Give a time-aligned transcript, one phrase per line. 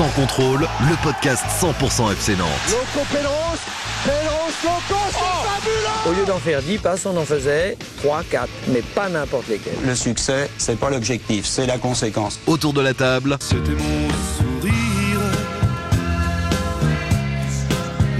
[0.00, 2.48] Sans contrôle, le podcast 100% FC Nantes.
[2.70, 3.60] Loco Pélos,
[4.02, 8.48] Pélos, Loco, c'est fabuleux Au lieu d'en faire 10 passes, on en faisait 3, 4,
[8.68, 9.74] mais pas n'importe lesquels.
[9.84, 12.40] Le succès, c'est pas l'objectif, c'est la conséquence.
[12.46, 14.08] Autour de la table, C'était mon
[14.38, 15.20] sourire,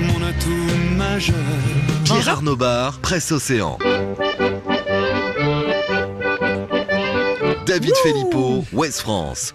[0.01, 1.35] mon atout majeur.
[2.05, 3.79] Pierre Arnaud Bar, Presse Océan.
[7.65, 9.55] David Filippo, Ouest France.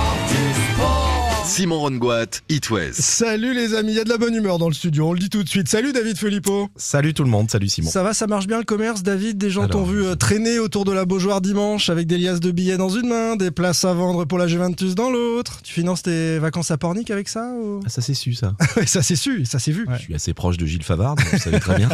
[1.51, 3.01] Simon Rongoat, It West.
[3.01, 5.19] Salut les amis, il y a de la bonne humeur dans le studio, on le
[5.19, 5.67] dit tout de suite.
[5.67, 6.69] Salut David Filippo.
[6.77, 7.89] Salut tout le monde, salut Simon.
[7.89, 9.37] Ça va, ça marche bien le commerce, David?
[9.37, 12.51] Des gens t'ont vu euh, traîner autour de la Beaujoire dimanche avec des liasses de
[12.51, 15.59] billets dans une main, des places à vendre pour la Juventus dans l'autre.
[15.61, 17.81] Tu finances tes vacances à Pornic avec ça ou...
[17.85, 18.53] Ah, ça c'est su ça.
[18.85, 19.85] Ça c'est su, ça c'est vu.
[19.97, 21.89] Je suis assez proche de Gilles Favard, donc vous savez très bien.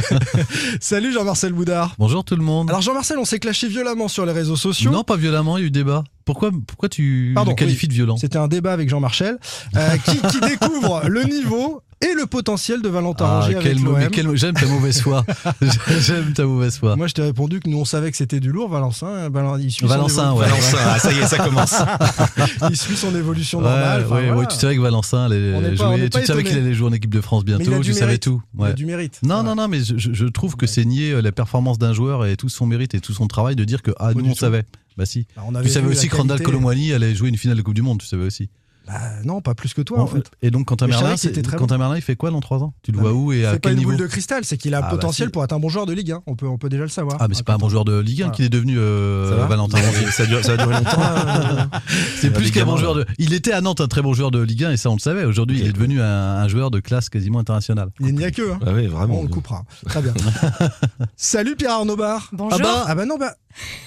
[0.80, 1.94] Salut Jean-Marcel Boudard.
[1.98, 2.68] Bonjour tout le monde.
[2.68, 4.90] Alors Jean-Marcel, on s'est clashé violemment sur les réseaux sociaux.
[4.90, 6.04] non, pas violemment, il y a eu débat.
[6.24, 7.88] Pourquoi, pourquoi tu Pardon, le qualifies oui.
[7.88, 8.16] de violent?
[8.16, 9.36] C'était un débat avec Jean-Marcel
[9.76, 13.78] euh, qui, qui découvre le niveau et le potentiel de Valentin Ah, Rongier avec
[14.22, 14.36] l'OM.
[14.36, 15.24] J'aime ta mauvaise foi.
[16.00, 16.96] J'aime ta mauvaise foi.
[16.96, 19.28] Moi, je t'ai répondu que nous, on savait que c'était du lourd, Valentin.
[19.30, 20.46] Val- il suit son Valentin, évo- ouais.
[20.46, 21.74] Valentin, ah, ça y est, ça commence.
[22.70, 24.00] il suit son évolution Ouais, normale.
[24.02, 24.36] ouais, voilà.
[24.36, 26.10] ouais, tu savais que Valentin allait jouer.
[26.10, 27.80] tu savais qu'il allait jouer en équipe de France il bientôt.
[27.80, 28.42] Tu savais tout.
[28.58, 29.20] Il a du mérite.
[29.22, 32.36] Non, non, non, mais je, je trouve que c'est nier la performance d'un joueur et
[32.36, 34.64] tout son mérite et tout son travail de dire que ah nous on savait.
[34.96, 35.26] Bah si.
[35.36, 36.40] Bah, on avait Tu savais aussi que Randall.
[36.42, 38.00] Colomwani allait jouer une finale de Coupe du Monde.
[38.00, 38.48] Tu savais aussi.
[38.86, 40.30] Bah, non, pas plus que toi, en fait.
[40.42, 41.14] Et donc Quentin Merlin,
[41.56, 42.74] Quentin Merlin, il fait quoi dans 3 ans?
[42.82, 43.92] Tu le Non, vois où et à C'est pas quel une niveau?
[43.92, 45.32] boule de cristal, c'est qu'il a Ah, un bah, potentiel si.
[45.32, 46.22] pour être un bon joueur de Ligue 1.
[46.26, 47.16] On peut, on peut déjà le savoir.
[47.18, 48.36] Ah mais c'est pas un bon joueur de Ligue 1 Voilà.
[48.36, 49.78] qu'il est devenu euh, Valentin
[50.12, 51.00] ça, dure, ça va durer longtemps.
[51.00, 51.70] là
[52.20, 53.06] C'est plus qu'un 1, bon joueur de.
[53.16, 55.00] Il était à Nantes un très bon joueur de Ligue 1 et ça on le
[55.00, 55.24] savait.
[55.24, 56.06] Aujourd'hui, il est devenu un,
[56.42, 57.88] un joueur de classe quasiment internationale.
[58.00, 58.52] Il n'y a que.
[58.52, 58.58] Hein.
[58.66, 59.20] Ah oui, vraiment.
[59.20, 59.64] on le coupera.
[59.86, 60.12] Très bien.
[61.16, 62.28] Salut Pierre Arnaud Bar.
[62.32, 62.58] Bonjour.
[62.60, 63.34] Ah bah, ah bah non, bah.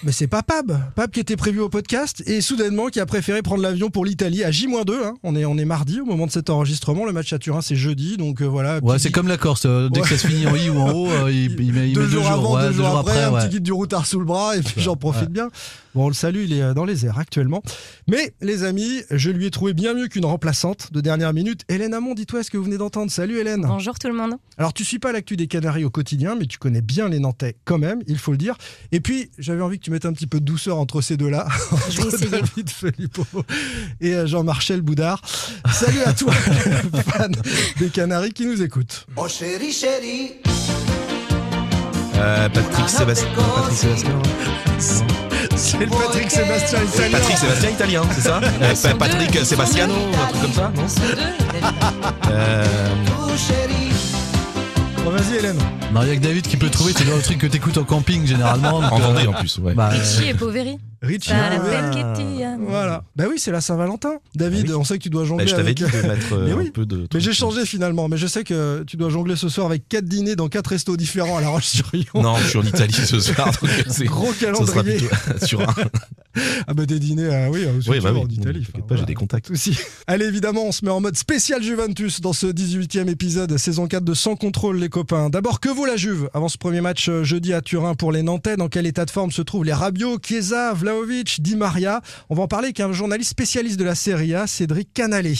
[0.04, 0.78] Mais c'est pas Pab.
[0.96, 4.44] Pab qui était prévu au podcast et soudainement qui a préféré prendre l'avion pour l'Italie
[4.44, 4.92] à J-2.
[5.04, 5.16] hein.
[5.24, 7.06] On, est, on est mardi au moment de cet enregistrement.
[7.06, 8.18] Le match à Turin c'est jeudi.
[8.18, 8.80] Donc euh, voilà.
[8.84, 9.66] Ouais, petit c'est comme la Corse.
[9.66, 10.08] euh, Dès Ouais.
[10.08, 12.02] que ça se finit en I ou en haut, euh, il, il met, il deux,
[12.04, 13.42] met jours avant, ouais, deux jours après, un ouais.
[13.42, 15.28] petit guide du routard sous le bras et puis j'en profite Ouais.
[15.30, 15.50] bien.
[15.96, 17.64] Bon, on le salue, il est euh, dans les airs actuellement.
[18.08, 21.62] Mais les amis, je lui ai trouvé bien mieux qu'une remplaçante de dernière minute.
[21.70, 23.12] Hélène Amon, dis-toi ce que vous venez d'entendre.
[23.12, 23.64] Salut Hélène.
[23.68, 24.34] Bonjour tout le monde.
[24.60, 27.56] Alors tu suis pas l'actu des Canaries au quotidien, mais tu connais bien les Nantais
[27.66, 28.56] quand même, il faut le dire.
[28.92, 31.48] Et puis j'avais envie que tu mettes un petit peu de douceur entre ces deux-là,
[31.90, 32.30] Je vais entre essayer.
[32.32, 33.26] David Filippo
[34.02, 35.22] et euh, Jean-Marcel Boudard.
[35.72, 36.34] Salut à toi,
[37.18, 37.32] fan
[37.80, 39.06] des Canaries qui nous écoute.
[39.16, 40.34] Oh chérie, chérie.
[42.16, 43.28] Euh, Patrick Sébastien.
[43.36, 44.22] Patrick Sébastien.
[45.56, 47.12] C'est le Patrick Sébastien italien.
[47.20, 50.86] Patrick Sébastien italien, c'est ça Euh, Patrick Sébastiano, un truc comme ça, non
[52.32, 52.66] euh.
[55.04, 55.58] Bon, vas-y Hélène.
[55.94, 56.94] Non, il y a que David qui peut trouver.
[56.96, 58.78] C'est le truc que t'écoutes en camping généralement.
[58.78, 59.74] En euh, Vendée en plus, ouais.
[59.74, 59.92] bah,
[60.26, 60.78] et Poveri.
[61.02, 61.32] Richie.
[61.34, 62.58] Hein.
[62.68, 63.04] Voilà.
[63.16, 64.16] Bah oui, c'est la Saint-Valentin.
[64.36, 64.76] David, Ah oui.
[64.80, 65.78] on sait que tu dois Bah, jongler je t'avais avec...
[65.78, 67.08] dit de mettre euh, Mais un peu de.
[67.14, 70.06] Mais j'ai changé finalement, mais je sais que tu dois jongler ce soir avec quatre
[70.06, 72.22] dîners dans quatre restos différents à La Roche-sur-Yon.
[72.22, 74.06] Non, je suis en Italie ce soir, donc c'est.
[74.06, 74.54] Gros Ça sera
[74.84, 74.98] calendrier.
[74.98, 75.74] plutôt sur un.
[76.68, 78.22] Ah bah des dîners, ah oui, euh, Oui, bah surtout oui.
[78.22, 78.64] en Italie.
[78.66, 79.48] T'inquiète pas, j'ai des contacts.
[79.48, 79.78] Souci.
[80.08, 84.04] Allez, évidemment, on se met en mode spécial Juventus dans ce 18e épisode, saison 4
[84.04, 85.30] de Sans Contrôle, les copains.
[85.32, 88.22] D'abord, que vaut la Juve avant ce premier match euh, jeudi à Turin pour les
[88.22, 88.56] Nantais?
[88.56, 90.74] Dans quel état de forme se trouvent les Rabiot, Chiesa,
[92.30, 95.34] On va en parler avec un journaliste spécialiste de la Serie A, Cédric Canalé.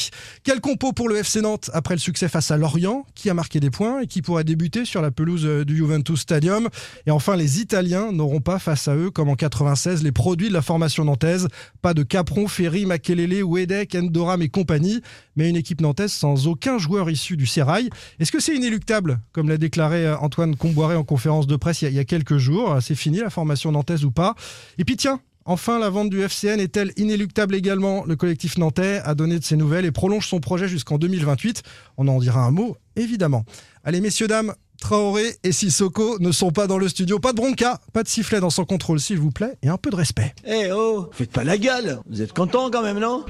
[0.44, 3.60] Quel compo pour le FC Nantes après le succès face à Lorient, qui a marqué
[3.60, 6.68] des points et qui pourrait débuter sur la pelouse euh, du Juventus Stadium?
[7.06, 10.54] Et enfin, les Italiens n'auront pas face à eux, comme en 96, les produits de
[10.54, 11.48] la formation nantaise.
[11.82, 15.02] Pas de Capron, Ferry, Makelele, Wedek, Endoram et compagnie,
[15.36, 17.90] mais une équipe nantaise sans aucun joueur issu du Sérail.
[18.20, 21.94] Est-ce que c'est inéluctable, comme l'a déclaré euh, Antoine Comboiré en conférence de presse il
[21.94, 22.78] y a quelques jours?
[22.82, 24.36] C'est fini la formation nantaise ou pas?
[24.78, 28.04] Et puis tiens, Enfin, la vente du FCN est-elle inéluctable également?
[28.06, 31.64] Le collectif nantais a donné de ses nouvelles et prolonge son projet jusqu'en 2028.
[31.96, 33.46] On en dira un mot, évidemment.
[33.86, 37.20] Allez, messieurs, dames, Traoré et Sissoko ne sont pas dans le studio.
[37.20, 39.90] Pas de bronca, pas de sifflet dans son contrôle, s'il vous plaît, et un peu
[39.90, 40.36] de respect.
[40.46, 42.02] Eh oh, faites pas la gueule.
[42.10, 43.26] Vous êtes contents quand même, non?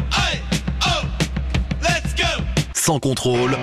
[2.74, 3.56] Sans contrôle,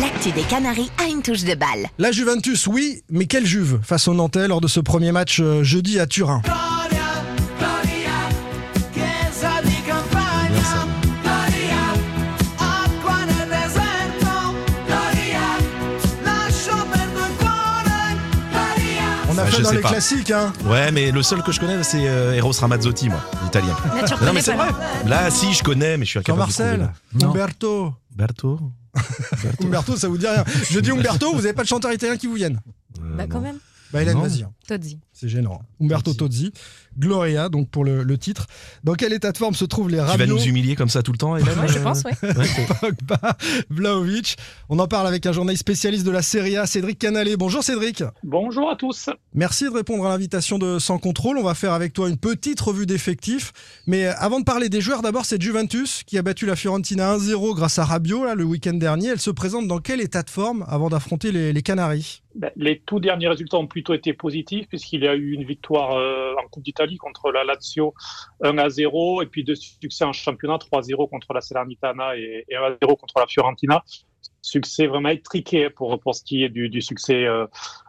[0.00, 1.88] L'actu des Canaries a une touche de balle.
[1.98, 5.62] La Juventus, oui, mais quelle Juve face aux Nantais lors de ce premier match euh,
[5.62, 6.42] jeudi à Turin?
[19.46, 19.88] A pas je dans sais les pas.
[19.90, 20.52] classiques, hein.
[20.66, 23.76] Ouais, mais le seul que je connais, c'est euh, Eros Ramazzotti, moi, l'italien.
[24.22, 24.68] Non, mais c'est vrai.
[25.06, 27.94] Là, si, je connais, mais je suis incapable Jean-Marcel, Umberto.
[28.14, 28.58] Berto
[29.62, 30.42] Umberto, ça vous dit rien.
[30.70, 32.60] Je dis Umberto, vous n'avez pas de chanteur italien qui vous vienne.
[32.98, 33.58] Euh, Bah, quand même.
[33.92, 34.46] Bah, Hélène, vas-y.
[34.70, 34.76] Hein.
[34.76, 34.98] Todzi.
[35.12, 35.60] C'est gênant.
[35.80, 36.52] Umberto Tozzi.
[36.98, 38.46] Gloria, donc pour le, le titre.
[38.84, 41.02] Dans quel état de forme se trouvent les Tu vas Rabiot nous humilier comme ça
[41.02, 43.36] tout le temps, Hélène Ouais, je euh, pense, c'est- Pogba,
[43.70, 44.36] Vlaovic.
[44.68, 47.36] On en parle avec un journaliste spécialiste de la Serie A, Cédric Canalé.
[47.36, 48.02] Bonjour Cédric.
[48.22, 49.10] Bonjour à tous.
[49.34, 51.38] Merci de répondre à l'invitation de Sans Contrôle.
[51.38, 53.52] On va faire avec toi une petite revue d'effectifs.
[53.86, 57.54] Mais avant de parler des joueurs, d'abord, c'est Juventus qui a battu la Fiorentina 1-0
[57.54, 59.08] grâce à Rabiot là, le week-end dernier.
[59.08, 62.22] Elle se présente dans quel état de forme avant d'affronter les, les Canaries?
[62.34, 65.96] Ben, Les tout derniers résultats ont plutôt été positifs puisqu'il y a eu une victoire
[65.96, 67.94] euh, en Coupe d'Italie contre la Lazio
[68.42, 72.56] 1 à 0 et puis deux succès en championnat 3-0 contre la Salernitana et, et
[72.56, 73.84] 1 à 0 contre la Fiorentina.
[74.42, 77.46] Succès vraiment étriqué pour, pour ce qui est du, du succès euh,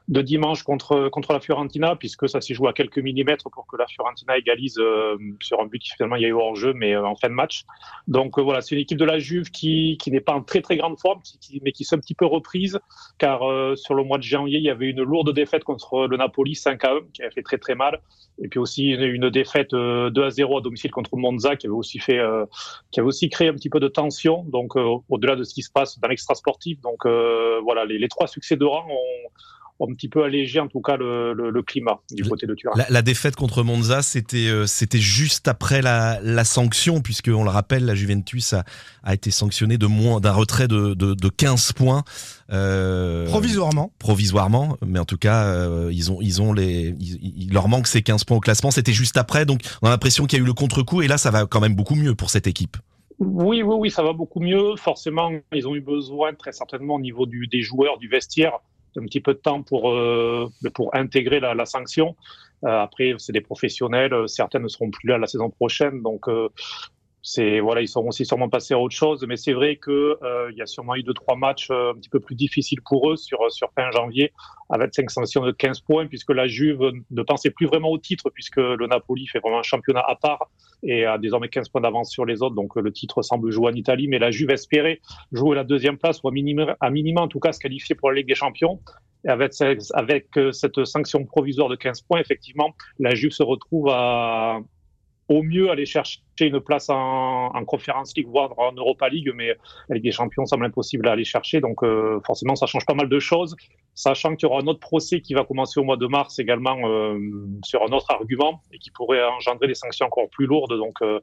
[0.08, 3.76] de dimanche contre, contre la Fiorentina puisque ça s'est joué à quelques millimètres pour que
[3.76, 6.74] la Fiorentina égalise euh, sur un but qui finalement il y a eu hors jeu
[6.74, 7.64] mais euh, en fin de match.
[8.08, 10.62] Donc euh, voilà, c'est une équipe de la Juve qui, qui n'est pas en très
[10.62, 12.80] très grande forme qui, qui- mais qui s'est un petit peu reprise
[13.18, 16.16] car euh, sur le mois de janvier, il y avait une lourde défaite contre le
[16.18, 18.00] Napoli 5 à 1 qui avait fait très très mal
[18.42, 21.68] et puis aussi une, une défaite euh, 2 à 0 à domicile contre Monza qui
[21.68, 22.46] avait aussi fait euh,
[22.92, 25.64] qui avait aussi créé un petit peu de tension donc euh, au-delà de ce qui
[25.64, 26.80] se passe dans l'extra sportif.
[26.82, 29.30] Donc euh, voilà, les, les trois succès de rang ont
[29.80, 32.74] un petit peu allégé en tout cas le, le- le climat du côté de Turin.
[32.76, 37.44] La, la défaite contre Monza, c'était euh, c'était juste après la, la sanction, puisque on
[37.44, 38.64] le rappelle, la Juventus a,
[39.04, 42.04] a été sanctionnée de moins d'un retrait de, de, de 15 points.
[42.52, 43.92] euh, Provisoirement.
[44.00, 47.88] provisoirement, mais en tout cas, euh, ils ont, ils ont les, ils- il leur manque
[47.88, 48.72] ces 15 points au classement.
[48.72, 51.18] C'était juste après, donc on a l'impression qu'il y a eu le contre-coup, et là,
[51.18, 52.78] ça va quand même beaucoup mieux pour cette équipe.
[53.20, 54.76] Oui, oui, oui, ça va beaucoup mieux.
[54.76, 58.54] Forcément, ils ont eu besoin, très certainement, au niveau du, des joueurs, du vestiaire,
[58.96, 62.16] d'un petit peu de temps pour, euh, pour intégrer la, sanction.
[62.64, 64.14] Euh, après, c'est des professionnels.
[64.14, 66.02] euh, Certains ne seront plus là la saison prochaine.
[66.02, 66.28] Donc,
[67.30, 69.26] c'est voilà, ils seront aussi sûrement passés à autre chose.
[69.28, 71.96] Mais c'est vrai que euh, il y a sûrement eu deux trois matchs euh, un
[71.96, 74.32] petit peu plus difficiles pour eux sur sur fin janvier,
[74.70, 76.80] avec cinq sanctions de 15 points, puisque la Juve
[77.12, 80.50] ne pensait plus vraiment au titre, puisque le Napoli fait vraiment un championnat à part
[80.84, 82.56] et a désormais 15 points d'avance sur les autres.
[82.56, 85.02] Donc euh, le titre semble jouer en Italie, mais la Juve espérait
[85.34, 88.28] jouer la deuxième place ou à minima, en tout cas se qualifier pour la Ligue
[88.28, 88.80] des Champions.
[89.26, 89.52] Et avec,
[89.96, 94.62] avec euh, cette sanction provisoire de 15 points, effectivement, la Juve se retrouve à
[95.30, 99.56] au mieux aller chercher une place en, en Conference League, voire en Europa League, mais
[99.90, 101.60] Ligue des Champions semble impossible à aller chercher.
[101.60, 103.56] Donc euh, forcément, ça change pas mal de choses,
[103.96, 106.78] sachant qu'il y aura un autre procès qui va commencer au mois de mars également
[106.88, 107.20] euh,
[107.64, 110.78] sur un autre argument et qui pourrait engendrer des sanctions encore plus lourdes.
[110.78, 111.20] Donc euh,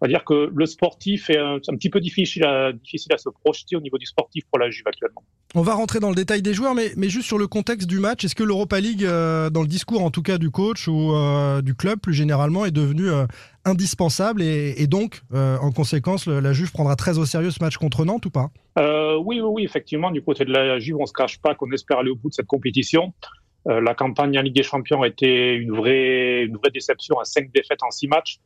[0.00, 3.30] on va dire que le sportif est un, petit peu difficile à, difficile à se
[3.30, 5.22] projeter au niveau du sportif pour la Juve actuellement.
[5.54, 7.98] On va rentrer dans le détail des joueurs, mais, mais juste sur le contexte du
[7.98, 11.14] match, est-ce que l'Europa League, euh, dans le discours en tout cas du coach ou
[11.14, 13.26] euh, du club plus généralement, est devenu euh,
[13.64, 17.62] indispensable et, et donc, euh, en conséquence, le- la Juve prendra très au sérieux ce
[17.62, 18.50] match contre Nantes ou pas?
[18.76, 21.98] Oui, oui, oui, effectivement, du côté de la Juve, on se cache pas qu'on espère
[22.00, 23.14] aller au bout de cette compétition.
[23.64, 27.50] La campagne en Ligue des Champions a été une vraie, une vraie déception à cinq
[27.52, 28.38] défaites en six matchs.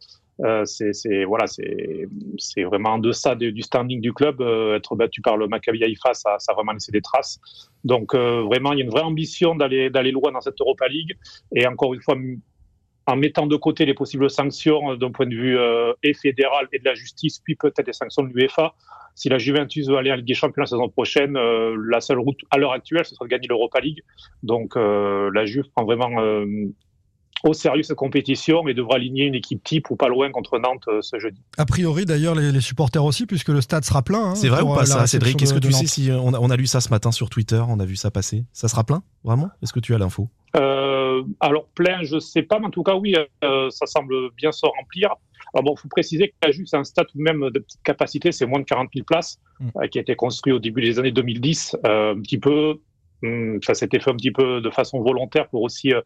[0.44, 4.40] Euh, c'est, voilà, c'est, vraiment en deçà de- du standing du club.
[4.40, 7.40] Euh, être battu par le Maccabi Haïfa, ça, a vraiment laissé des traces.
[7.84, 11.16] Donc euh, vraiment, il y a une vraie ambition d'aller, loin dans cette Europa League.
[11.54, 12.16] Et encore une fois,
[13.06, 15.58] en mettant de côté les possibles sanctions d'un point de vue
[16.02, 18.74] et fédéral et de la justice, puis peut-être des sanctions de l'UEFA,
[19.16, 22.38] si la Juventus veut aller en Ligue des Champions la saison prochaine, la seule route
[22.50, 24.02] à l'heure actuelle, ce serait de gagner l'Europa League.
[24.44, 26.10] Donc la Juve prend vraiment
[27.44, 30.84] au sérieux cette compétition et devra aligner une équipe type ou pas loin contre Nantes
[30.88, 31.40] euh, ce jeudi.
[31.58, 34.30] A priori, d'ailleurs, les, les supporters aussi, puisque le stade sera plein.
[34.30, 35.40] hein, C'est vrai ou euh, pas ça, Cédric?
[35.42, 37.30] Est-ce que tu sais si euh, on a, on a lu ça ce matin sur
[37.30, 38.44] Twitter, on a vu ça passer?
[38.52, 39.50] Ça sera plein Vraiment?
[39.62, 40.28] Est-ce que tu as l'info?
[40.56, 44.52] Euh, alors plein, je sais pas, mais en tout cas oui, euh, ça semble bien
[44.52, 45.10] se remplir.
[45.54, 48.46] Alors bon, faut préciser que c'est un stade tout de même de petite capacité, c'est
[48.46, 49.38] moins de 40 000 places,
[49.76, 52.80] euh, qui a été construit au début des années 2010, euh, un petit peu.
[53.22, 56.00] Hum, Ça s'était fait un petit peu de façon volontaire pour aussi euh,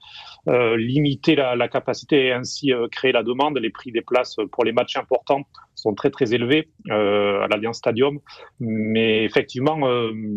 [0.48, 3.58] euh, limiter la, capacité et ainsi euh, créer la demande.
[3.58, 5.42] Les prix des places pour les matchs importants
[5.74, 8.18] sont très très élevés à l'Alliance Stadium,
[8.60, 9.86] mais effectivement,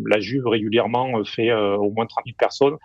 [0.06, 2.76] la Juve régulièrement fait au moins 30 000 personnes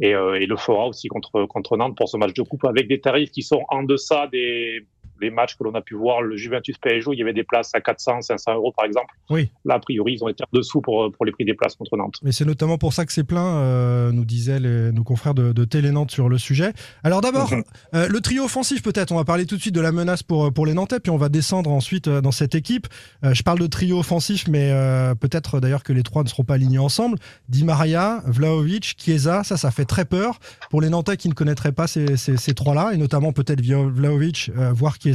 [0.00, 3.00] et, et le fera aussi contre contre Nantes pour ce match de coupe avec des
[3.00, 4.86] tarifs qui sont en deçà des
[5.20, 7.70] les matchs que l'on a pu voir, le Juventus PSG, il y avait des places
[7.74, 9.14] à 400, 500 euros par exemple.
[9.30, 9.50] Oui.
[9.64, 11.96] Là, a priori, ils ont été en dessous pour, pour les prix des places contre
[11.96, 12.16] Nantes.
[12.22, 15.52] Mais c'est notamment pour ça que c'est plein, euh, nous disaient les- nos confrères de,
[15.52, 16.72] de Télé Nantes sur le sujet.
[17.04, 17.62] Alors d'abord, Mhm.
[17.94, 20.52] euh, le trio offensif peut-être, on va parler tout de suite de la menace pour,
[20.52, 22.86] pour les Nantais, puis on va descendre ensuite euh, dans cette équipe.
[23.24, 24.72] Euh, je parle de trio offensif, mais
[25.20, 27.18] peut-être d'ailleurs que les trois ne seront pas alignés ensemble.
[27.48, 30.38] Di Maria, Vlaovic, Chiesa, ça, ça fait très peur
[30.70, 34.50] pour les Nantais qui ne connaîtraient pas ces, ces- ces trois-là, et notamment peut-être Vlaovic,
[34.74, 35.07] voire Chiesa.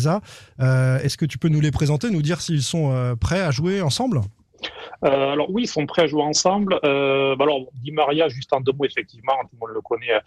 [0.60, 3.52] Euh, Est-ce que tu peux nous les présenter, nous dire s'ils sont euh, prêts à
[3.52, 4.22] jouer ensemble?
[5.04, 6.80] Euh, alors oui, ils sont prêts à jouer ensemble.
[6.84, 10.20] Euh, bah alors, Di Maria, juste en deux mots, effectivement, tout le monde le connaît.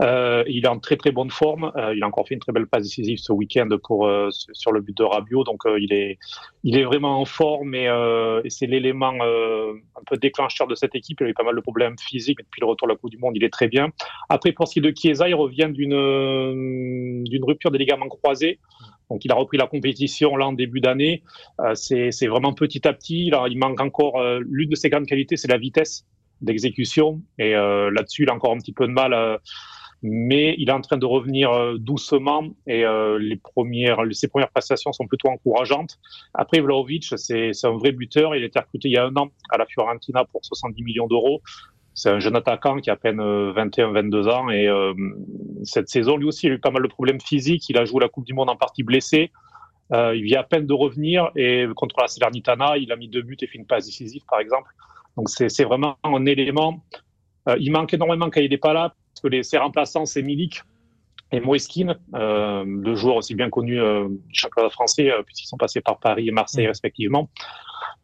[0.00, 1.72] Euh, il est en très très bonne forme.
[1.76, 3.68] Euh, il a encore fait une très belle passe décisive ce week-end
[4.30, 5.44] sur le but de Rabiot.
[5.44, 6.18] Donc il est
[6.64, 7.88] il est vraiment en forme et,
[8.48, 11.18] c'est l'élément un peu déclencheur de cette équipe.
[11.20, 13.10] Il a eu pas mal de problèmes physiques mais depuis le retour de la Coupe
[13.10, 13.36] du Monde.
[13.36, 13.88] Il est très bien.
[14.28, 18.58] Après pour ce qui est de Chiesa, il revient d'une d'une rupture des ligaments croisés.
[19.10, 21.22] Donc il a repris la compétition là en début d'année.
[21.74, 23.30] C'est vraiment petit à petit.
[23.30, 26.06] Là, il manque encore euh, l'une de ses grandes qualités, c'est la vitesse
[26.40, 27.20] d'exécution.
[27.38, 29.12] Et euh, là-dessus, il a encore un petit peu de mal.
[29.12, 29.36] euh,
[30.00, 32.84] mais il est en train de revenir doucement et
[33.18, 35.98] les premières, ses premières prestations sont plutôt encourageantes.
[36.34, 38.36] Après, Vlaovic, c'est un vrai buteur.
[38.36, 41.08] Il a été recruté il y a un an à la Fiorentina pour 70 millions
[41.08, 41.42] d'euros.
[41.94, 44.68] C'est un jeune attaquant qui a à peine 21-22 ans et
[45.64, 47.68] cette saison, lui aussi, il a eu pas mal de problèmes physiques.
[47.68, 49.32] Il a joué la Coupe du Monde en partie blessé.
[49.92, 53.22] Euh, il vient à peine de revenir et contre la Salernitana, il a mis deux
[53.22, 54.70] buts et fait une passe décisive, par exemple.
[55.16, 56.84] Donc c'est vraiment un élément.
[57.48, 60.22] Euh, il manque énormément quand il n'est pas là, parce que les, ses remplaçants, c'est
[60.22, 60.62] Milik
[61.32, 65.98] et Moeskin, euh, deux joueurs aussi bien connus du championnat français, puisqu'ils sont passés par
[65.98, 67.28] Paris et Marseille respectivement.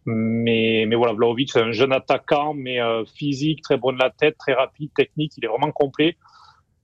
[0.06, 2.78] Mais, mais voilà, Vlaovic, c'est un jeune attaquant, mais
[3.14, 6.16] physique, très bon de la tête, très rapide, technique, il est vraiment complet.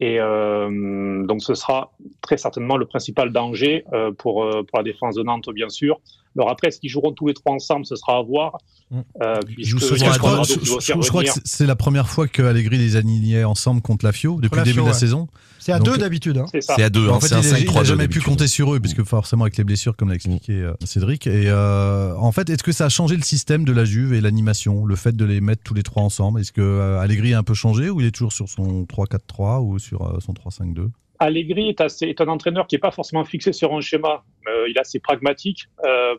[0.01, 1.93] Et euh, donc ce sera
[2.23, 6.01] très certainement le principal danger euh, pour, euh, pour la défense de Nantes, bien sûr.
[6.39, 8.59] Alors après, est-ce qu'ils joueront tous les trois ensemble Ce sera à voir.
[8.93, 9.55] Euh, deux.
[9.55, 12.97] qui Je, doit aussi je- je crois que c'est- la première fois que Allegri les
[12.97, 14.99] alignait ensemble contre la Fio depuis la le début Fio, de la ouais.
[14.99, 15.29] saison.
[15.61, 16.39] C'est à Donc, deux d'habitude.
[16.39, 16.47] hein.
[16.61, 18.21] C'est à deux, en hein, fait, c'est un il, a- il a 5-3-2 jamais pu
[18.21, 21.27] compter sur eux, puisque forcément avec les blessures, comme l'a expliqué euh, Cédric.
[21.27, 24.21] Et euh, en fait, est-ce que ça a changé le système de la Juve et
[24.21, 26.41] l'animation, le fait de les mettre tous les trois ensemble?
[26.41, 29.61] Est-ce que euh, Allegri a un peu changé ou il est toujours sur son 3-4-3
[29.63, 30.89] ou sur euh, son 3-5-2
[31.21, 34.25] Allegri est, assez, un entraîneur qui n'est pas forcément fixé sur un schéma.
[34.49, 35.67] Euh, il est assez pragmatique.
[35.85, 36.15] Euh,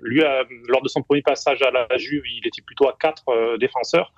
[0.00, 0.22] lui,
[0.68, 4.12] lors de son premier passage à la Juve, il était plutôt à quatre euh, défenseurs.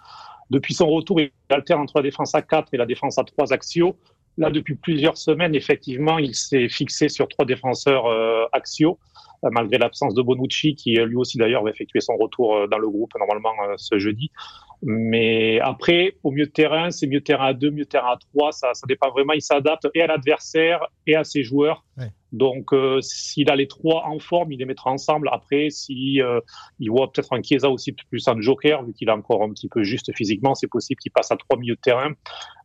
[0.50, 3.52] Depuis son retour, il alterne entre la défense à 4 et la défense à 3
[3.52, 3.96] axiaux.
[4.38, 8.98] Là, depuis plusieurs semaines, effectivement, il s'est fixé sur trois défenseurs euh, axiaux,
[9.42, 13.12] malgré l'absence de Bonucci, qui lui aussi d'ailleurs va effectuer son retour dans le groupe
[13.16, 14.32] normalement ce jeudi.
[14.86, 18.52] Mais après, au milieu de terrain, c'est mieux terrain à 2, mieux terrain à 3,
[18.52, 21.84] ça, ça dépend vraiment, il s'adapte et à l'adversaire et à ses joueurs.
[22.34, 25.28] Donc, euh, s'il a les trois en forme, il les mettra ensemble.
[25.32, 26.40] Après, si euh,
[26.80, 29.68] il voit peut-être un Chiesa aussi plus en joker, vu qu'il est encore un petit
[29.68, 32.10] peu juste physiquement, c'est possible qu'il passe à trois milieux de terrain,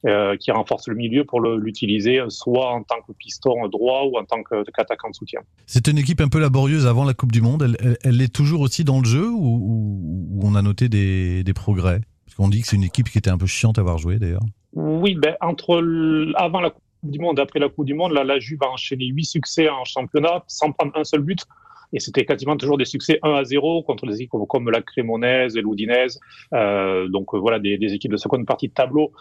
[0.08, 4.26] euh, qui renforce le milieu pour l'utiliser soit en tant que piston droit ou en
[4.26, 4.42] tant
[4.74, 5.42] qu'attaquant de soutien.
[5.68, 7.62] C'était une équipe un peu laborieuse avant la Coupe du Monde.
[7.64, 10.90] Elle, elle, elle est toujours aussi dans le jeu ou, ou- ou on a noté
[10.90, 12.02] des, des progrès?
[12.26, 14.18] Parce qu'on dit que c'est une équipe qui était un peu chiante à avoir joué
[14.18, 14.42] d'ailleurs.
[14.74, 18.40] Oui, ben, entre l- avant la Coupe du Monde après la Coupe du Monde, la
[18.40, 21.46] Juve a enchaîné huit succès en championnat sans prendre un seul but.
[21.92, 25.58] Et c'était quasiment toujours des succès 1 à 0 contre des équipes comme, la Crémonaise
[25.58, 26.20] et l'Oudinese.
[26.54, 29.12] Euh, donc euh, voilà, des, des équipes de seconde partie de tableau.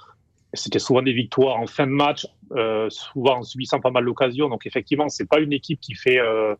[0.54, 2.26] C'était souvent des victoires en fin de match,
[2.56, 4.48] euh, souvent en subissant pas mal d'occasions.
[4.48, 6.54] Donc effectivement, c'est pas une équipe qui fait euh,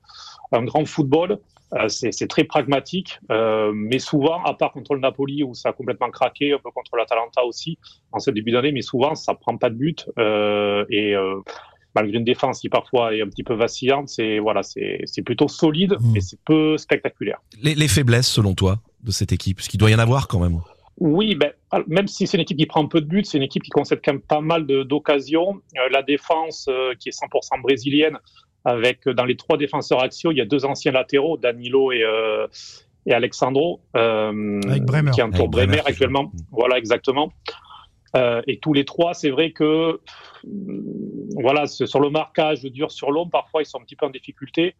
[0.53, 1.39] un grand football.
[1.75, 6.11] Euh, c'est très pragmatique, mais souvent, à part contre le Napoli où ça a complètement
[6.11, 7.79] craqué, un peu contre l'Atalanta aussi
[8.13, 11.15] en ce début d'année, mais souvent ça prend pas de but et
[11.95, 15.97] malgré une défense qui parfois est un petit peu vacillante, c'est voilà, c'est plutôt solide,
[16.13, 17.41] mais c'est peu spectaculaire.
[17.63, 19.59] Les, les faiblesses, selon toi, de cette équipe?
[19.59, 20.61] Parce qu'il doit y en avoir quand même.
[21.01, 21.53] Oui, ben,
[21.87, 24.01] même si c'est une équipe qui prend peu de buts, c'est une équipe qui concède
[24.05, 25.61] quand même pas mal de- d'occasions.
[25.77, 28.19] Euh, la défense, euh, qui est 100% brésilienne,
[28.65, 32.03] avec euh, dans les trois défenseurs axiaux, il y a deux anciens latéraux, Danilo et,
[32.03, 32.47] euh,
[33.07, 35.13] et Alexandro, euh, Avec Bremer.
[35.13, 36.33] qui entourent Bremer Bremer actuellement.
[36.51, 37.33] Voilà, exactement.
[38.17, 40.01] Euh, et tous les trois, c'est vrai que
[41.37, 44.75] voilà, sur le marquage dur sur l'homme, parfois ils sont un petit peu en difficulté.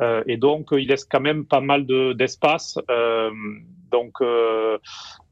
[0.00, 2.78] Euh, et donc, euh, il laisse quand même pas mal de- d'espace.
[2.90, 3.30] Euh,
[3.90, 4.78] donc, euh,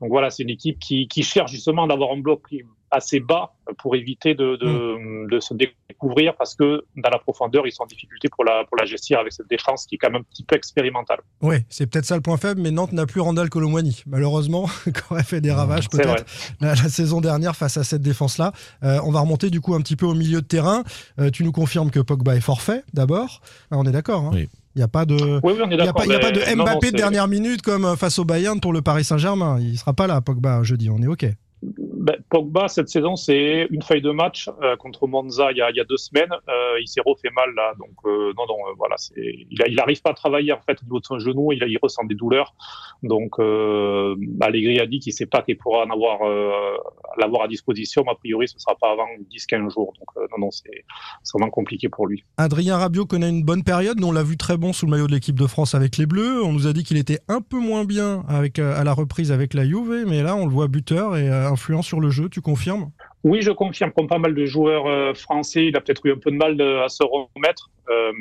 [0.00, 2.42] donc voilà, c'est une équipe qui, qui cherche justement d'avoir un bloc
[2.90, 7.72] assez bas pour éviter de, de, de, se découvrir parce que dans la profondeur, ils
[7.72, 10.22] sont en difficulté pour la, pour la gestion avec cette défense qui est quand même
[10.22, 11.18] un petit peu expérimentale.
[11.42, 15.00] Oui, c'est peut-être ça le point faible, mais Nantes n'a plus Randall Colomwani, malheureusement, qui
[15.10, 16.24] aurait fait des ravages peut-être
[16.60, 18.52] la, la, saison dernière face à cette défense-là.
[18.82, 20.82] Euh, on va remonter du coup un petit peu au milieu de terrain.
[21.20, 23.42] Euh, tu nous confirmes que Pogba est forfait d'abord.
[23.70, 24.24] Ah, on est d'accord.
[24.24, 24.48] Hein oui.
[24.78, 26.30] Il n'y a pas de, oui, oui, il y a pas, il y a pas
[26.30, 29.58] de Mbappé non, non, de dernière minute comme face au Bayern pour le Paris Saint-Germain.
[29.60, 30.88] Il sera pas là, Pogba, jeudi.
[30.88, 31.26] On est OK.
[32.08, 35.84] Ben, Pogba, cette saison, c'est une feuille de match euh, contre Monza il y, a,
[35.84, 36.32] deux semaines.
[36.32, 40.14] Euh, il s'est refait mal là, donc euh, non, non, voilà, il n'arrive pas à
[40.14, 41.52] travailler en fait au niveau de son genou.
[41.52, 42.54] Il, ressent des douleurs,
[43.02, 48.04] donc euh, Allegri a dit qu'il ne sait pas qu'il pourra l'avoir à disposition.
[48.06, 49.92] Mais a priori, ce ne sera pas avant 10-15 jours.
[49.98, 50.86] Donc non, non, c'est
[51.34, 52.24] vraiment compliqué pour lui.
[52.38, 54.00] Adrien Rabiot connaît une bonne période.
[54.00, 56.06] Nous, on l'a vu très bon sous le maillot de l'équipe de France avec les
[56.06, 56.42] Bleus.
[56.42, 59.66] On nous a dit qu'il était un peu moins bien à la reprise avec la
[59.66, 62.90] Juve, mais là, on le voit buteur et influent sur le jeu, tu confirmes?
[63.24, 63.92] Oui, je confirme.
[63.92, 66.56] Comme pas mal de joueurs euh, français, il a peut-être eu un peu de mal
[66.56, 67.70] de, à se remettre.
[67.88, 68.12] Euh,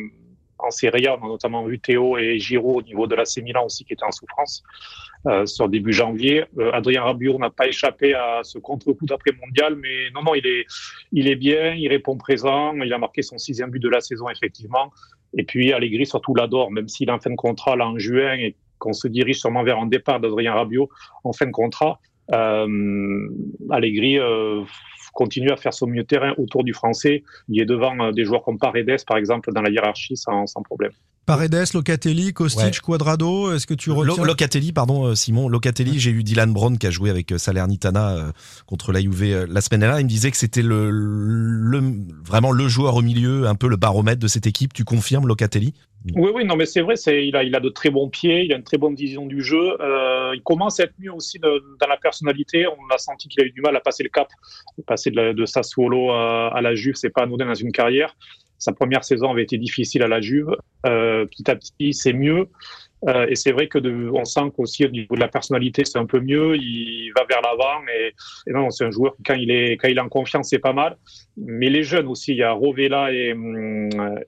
[0.60, 1.80] en Serie A, notamment vu
[2.20, 4.64] et Giroud au niveau de l'AC Milan aussi qui étaient en souffrance
[5.26, 6.46] euh, sur début janvier.
[6.58, 10.46] Euh, Adrien Rabiot n'a pas échappé à ce contre-coup d'après mondial, mais non, non, il
[10.46, 10.66] est,
[11.12, 14.30] il est bien, il répond présent, il a marqué son sixième but de la saison
[14.30, 14.92] effectivement.
[15.38, 18.34] Et puis Allegri surtout l'adore, même s'il est en fin de contrat là en juin
[18.34, 20.90] et qu'on se dirige sûrement vers un départ d'Adrien Rabiot
[21.24, 22.00] en fin de contrat.
[22.34, 23.30] Euh,
[23.70, 24.64] Allegri euh,
[25.14, 27.24] continue à faire son mieux terrain autour du français.
[27.50, 30.62] Il est devant euh, des joueurs comme Paredes, par exemple, dans la hiérarchie, sans, sans
[30.62, 30.92] problème.
[31.28, 32.72] Paredes, Locatelli, Kostic, ouais.
[32.82, 36.00] Quadrado, est-ce que tu retiens Locatelli, pardon Simon, Locatelli, ouais.
[36.00, 38.32] j'ai eu Dylan Brown qui a joué avec Salernitana euh,
[38.66, 41.84] contre la Juve euh, la semaine dernière, il me disait que c'était le, le,
[42.26, 45.74] vraiment le joueur au milieu, un peu le baromètre de cette équipe, tu confirmes Locatelli?
[46.16, 48.46] Oui, oui, non, mais c'est vrai, c'est, il, a, il a de très bons pieds,
[48.46, 49.76] il a une très bonne vision du jeu.
[49.82, 52.66] Euh, il commence à être mieux aussi de, dans la personnalité.
[52.68, 54.30] On a senti qu'il a eu du mal à passer le cap,
[54.86, 58.16] passer de Sassuolo à, à la Juve, c'est pas anodin dans une carrière.
[58.58, 60.56] Sa première saison avait été difficile à la Juve.
[60.86, 62.48] Euh, petit à petit, c'est mieux.
[63.08, 66.00] Euh, et c'est vrai que de, on sent qu'aussi au niveau de la personnalité, c'est
[66.00, 66.56] un peu mieux.
[66.56, 67.86] Il va vers l'avant.
[67.96, 68.14] Et,
[68.48, 70.74] et, non, c'est un joueur quand il est quand il est en confiance, c'est pas
[70.74, 70.98] mal.
[71.38, 73.36] Mais les jeunes aussi, il y a Rovella et,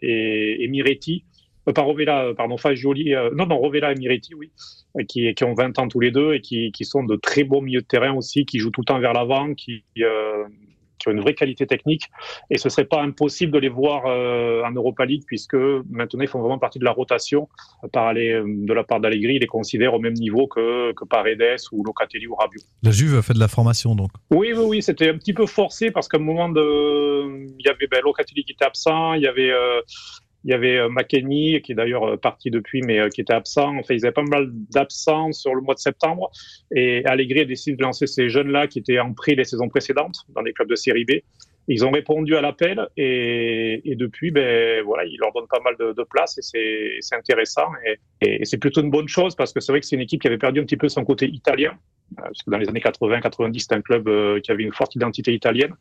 [0.01, 1.23] et, et Miretti.
[1.69, 3.13] Euh, pas Rovella, pardon, Fagioli.
[3.13, 4.51] Euh, non, non, Rovella et Miretti, oui,
[5.07, 7.61] qui, qui ont 20 ans tous les deux et qui, qui sont de très bons
[7.61, 10.45] milieux de terrain aussi, qui jouent tout le temps vers l'avant, qui euh,
[10.99, 12.03] qui ont une vraie qualité technique.
[12.49, 15.55] Et ce serait pas impossible de les voir euh, en Europa League, puisque
[15.89, 17.47] maintenant ils font vraiment partie de la rotation.
[17.91, 21.59] Par aller, de la part d'Allegri, il les considère au même niveau que, que Paredes
[21.71, 22.61] ou Locatelli ou Rabiot.
[22.83, 24.81] La Juve a fait de la formation donc Oui, oui, oui.
[24.81, 27.47] C'était un petit peu forcé parce qu'à un moment, de...
[27.57, 29.51] il y avait ben, Locatelli qui était absent, il y avait.
[30.45, 33.33] Il y avait euh, McKenny, qui est d'ailleurs euh, parti depuis, mais euh, qui était
[33.33, 33.75] absent.
[33.77, 36.31] Enfin, ils avaient pas mal d'absents sur le mois de septembre.
[36.73, 40.25] Et Allegri a décidé de lancer ces jeunes-là qui étaient en prix les saisons précédentes
[40.33, 41.11] dans les clubs de série B.
[41.71, 45.75] Ils ont répondu à l'appel et, et, depuis, ben voilà, il leur donne pas mal
[45.79, 49.59] de, de place et c'est intéressant et, et c'est plutôt une bonne chose parce que
[49.59, 51.77] c'est vrai que c'est une équipe qui avait perdu un petit peu son côté italien
[52.15, 55.33] parce que dans les années 80-90, c'était un club euh, qui avait une forte identité
[55.33, 55.73] italienne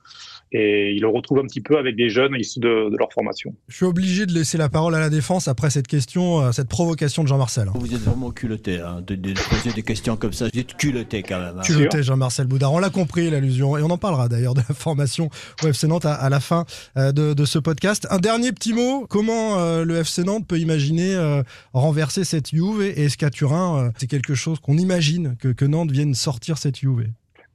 [0.53, 3.55] et il le retrouve un petit peu avec des jeunes issus de, de, leur formation.
[3.68, 6.68] Je suis obligé de laisser la parole à la défense après cette question, euh, cette
[6.68, 7.68] provocation de Jean-Marcel.
[7.74, 10.48] Vous êtes vraiment culotté hein, de, de, poser des questions comme ça.
[10.53, 11.59] Vous êtes culotté quand même.
[11.59, 11.62] Hein.
[11.62, 12.72] Culotté, Jean-Marcel Boudard.
[12.72, 13.77] On l'a compris, l'allusion.
[13.77, 15.31] Et on en parlera d'ailleurs de la formation
[15.62, 16.64] au FC Nantes à, la fin
[16.96, 18.08] euh, de, de, ce podcast.
[18.10, 19.06] Un dernier petit mot.
[19.08, 23.92] Comment euh, le FC Nantes peut imaginer euh, renverser cette Juve Et est-ce qu'à Turin,
[23.96, 27.06] c'est quelque chose qu'on imagine que, que Nantes vienne sortir cette Juve?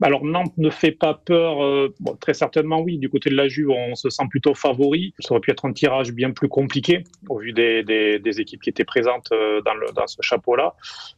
[0.03, 2.97] Alors Nantes ne fait pas peur, euh, très certainement oui.
[2.97, 5.13] Du côté de la Juve, on se sent plutôt favori.
[5.19, 8.61] Ça aurait pu être un tirage bien plus compliqué au vu des, des, des équipes
[8.61, 10.75] qui étaient présentes euh, dans, ce chapeau-là.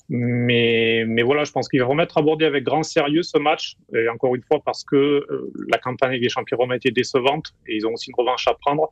[0.10, 3.76] Mais, voilà, je pense qu'il va remettre aborder avec grand sérieux ce match.
[3.96, 7.78] Et encore une fois, parce que euh, la campagne les champions romains était décevante et
[7.78, 8.90] ils ont aussi une revanche à prendre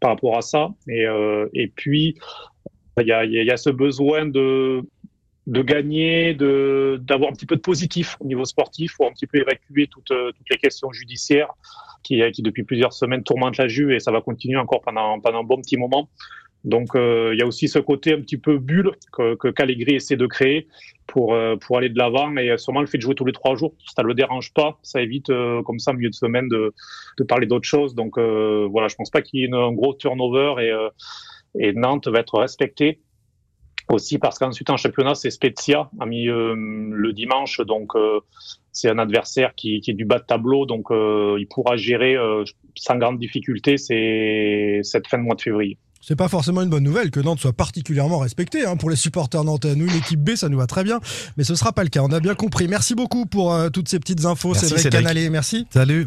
[0.00, 0.68] par rapport à ça.
[0.86, 2.14] Et, puis,
[2.98, 4.82] il y a ce besoin de
[5.46, 9.26] de gagner, de d'avoir un petit peu de positif au niveau sportif, pour un petit
[9.26, 11.50] peu évacuer toutes, toutes les questions judiciaires
[12.02, 15.40] qui, qui depuis plusieurs semaines tourmentent la Juve et ça va continuer encore pendant, pendant
[15.40, 16.08] un bon petit moment.
[16.64, 19.96] Donc euh, il y a aussi ce côté un petit peu bulle que, que Callegri
[19.96, 20.66] essaie de créer
[21.06, 23.54] pour, euh, pour aller de l'avant et sûrement le fait de jouer tous les trois
[23.54, 26.48] jours, ça ne le dérange pas, ça évite euh, comme ça, au milieu de semaine,
[26.48, 26.72] de,
[27.18, 27.94] de parler d'autres choses.
[27.94, 30.88] Donc euh, voilà, je pense pas qu'il y ait un gros turnover et, euh,
[31.58, 33.00] et Nantes va être respecté
[33.88, 38.20] aussi parce qu'ensuite en championnat c'est Spezia a mis euh, le dimanche donc euh,
[38.72, 42.16] c'est un adversaire qui, qui, est du bas de tableau donc euh, il pourra gérer
[42.76, 45.78] sans grande difficulté c'est cette fin de mois de février.
[46.00, 49.42] C'est pas forcément une bonne nouvelle que Nantes soit particulièrement respecté hein, pour les supporters
[49.42, 49.74] nantais.
[49.74, 51.00] Nous, l'équipe B, ça nous va très bien,
[51.38, 52.02] mais ce sera pas le cas.
[52.02, 52.68] On a bien compris.
[52.68, 55.30] Merci beaucoup pour toutes ces petites infos, Cédric Canalé.
[55.30, 55.66] Merci.
[55.70, 56.06] Salut.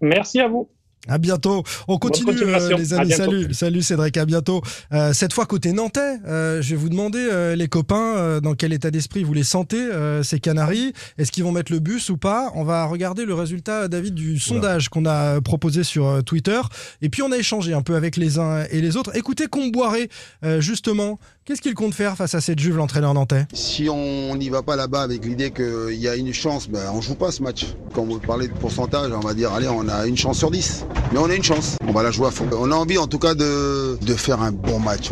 [0.00, 0.68] Merci à vous.
[1.08, 1.62] À bientôt.
[1.88, 3.12] On continue, euh, les amis.
[3.12, 4.62] Salut, salut Cédric, à bientôt.
[4.92, 8.54] Euh, cette fois, côté nantais, euh, je vais vous demander, euh, les copains, euh, dans
[8.54, 12.10] quel état d'esprit vous les sentez, euh, ces Canaries Est-ce qu'ils vont mettre le bus
[12.10, 12.50] ou pas?
[12.54, 16.60] On va regarder le résultat, David, du sondage qu'on a proposé sur euh, Twitter.
[17.02, 19.16] Et puis, on a échangé un peu avec les uns et les autres.
[19.16, 20.08] Écoutez, Comboiré,
[20.44, 23.46] euh, justement, qu'est-ce qu'il compte faire face à cette Juve, l'entraîneur nantais?
[23.52, 27.00] Si on n'y va pas là-bas avec l'idée qu'il y a une chance, ben on
[27.00, 27.66] joue pas ce match.
[27.94, 30.84] Quand vous parlez de pourcentage, on va dire, allez, on a une chance sur 10.
[31.12, 31.76] Mais on a une chance.
[31.86, 32.46] On va la jouer à fond.
[32.52, 35.10] On a envie, en tout cas, de, faire un bon match.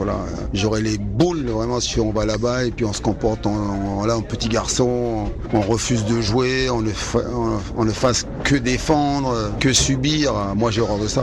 [0.53, 4.17] J'aurais les boules, vraiment, si on va là-bas et puis on se comporte en, voilà,
[4.17, 5.31] en petit garçon.
[5.53, 10.33] On refuse de jouer, on ne, fasse que défendre, que subir.
[10.57, 11.23] Moi, j'ai horreur de ça.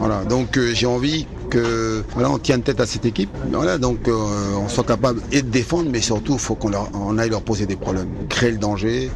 [0.00, 0.24] hein.
[0.28, 3.30] Donc, euh, j'ai envie que voilà, on tienne tête à cette équipe.
[3.52, 7.28] Voilà, donc euh, on soit capable et de défendre, mais surtout il faut qu'on aille
[7.28, 9.10] leur poser des problèmes, créer le danger.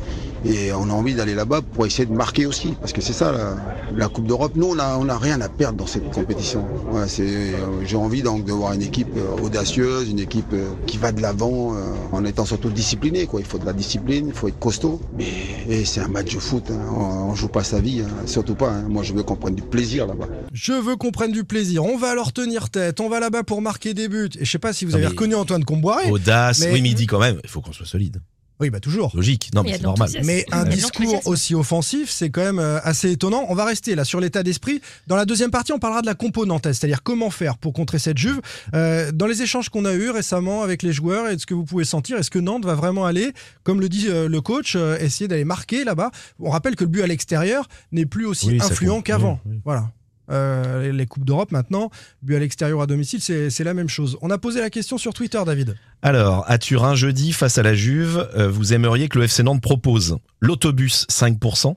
[0.44, 3.32] Et on a envie d'aller là-bas pour essayer de marquer aussi, parce que c'est ça
[3.32, 3.56] la,
[3.94, 4.52] la Coupe d'Europe.
[4.56, 6.64] Nous, on n'a on a rien à perdre dans cette compétition.
[7.06, 10.96] C'est, euh, j'ai envie donc de voir une équipe euh, audacieuse, une équipe euh, qui
[10.98, 11.78] va de l'avant, euh,
[12.12, 13.26] en étant surtout discipliné.
[13.26, 13.40] Quoi.
[13.40, 15.00] Il faut de la discipline, il faut être costaud.
[15.16, 15.26] Mais
[15.68, 16.80] et c'est un match de foot, hein.
[16.96, 18.08] on, on joue pas sa vie, hein.
[18.26, 18.70] surtout pas.
[18.70, 18.84] hein.
[18.88, 20.26] Moi, je veux qu'on prenne du plaisir là-bas.
[20.52, 21.84] Je veux qu'on prenne du plaisir.
[21.84, 23.00] On va alors tenir tête.
[23.00, 24.30] On va là-bas pour marquer des buts.
[24.38, 26.10] Et je sais pas si vous avez mais- reconnu Antoine Comboiré.
[26.10, 28.20] Audace, Mais- oui, dit quand même, il faut qu'on soit solide.
[28.58, 29.12] Oui, bah toujours.
[29.14, 30.08] Logique, non, mais c'est de normal.
[30.24, 33.44] Mais un de discours aussi offensif, c'est quand même euh, assez étonnant.
[33.50, 34.80] On va rester là sur l'état d'esprit.
[35.06, 37.98] Dans la deuxième partie, on parlera de la compo nantaise, c'est-à-dire comment faire pour contrer
[37.98, 38.40] cette Juve.
[38.72, 41.84] Euh, dans les échanges qu'on a eus récemment avec les joueurs, est-ce que vous pouvez
[41.84, 45.44] sentir, est-ce que Nantes va vraiment aller, comme le dit euh, le coach, essayer d'aller
[45.44, 46.10] marquer là-bas?
[46.40, 49.38] On rappelle que le but à l'extérieur n'est plus aussi Oui, influent qu'avant.
[49.44, 49.60] Oui, oui.
[49.64, 49.90] Voilà.
[50.30, 51.90] Euh, les Coupes d'Europe maintenant,
[52.22, 54.16] but à l'extérieur à domicile, c'est la même chose.
[54.22, 55.76] On a posé la question sur Twitter, David.
[56.02, 59.62] Alors, à Turin, jeudi, face à la Juve, euh, vous aimeriez que le FC Nantes
[59.62, 61.74] propose l'autobus 5%,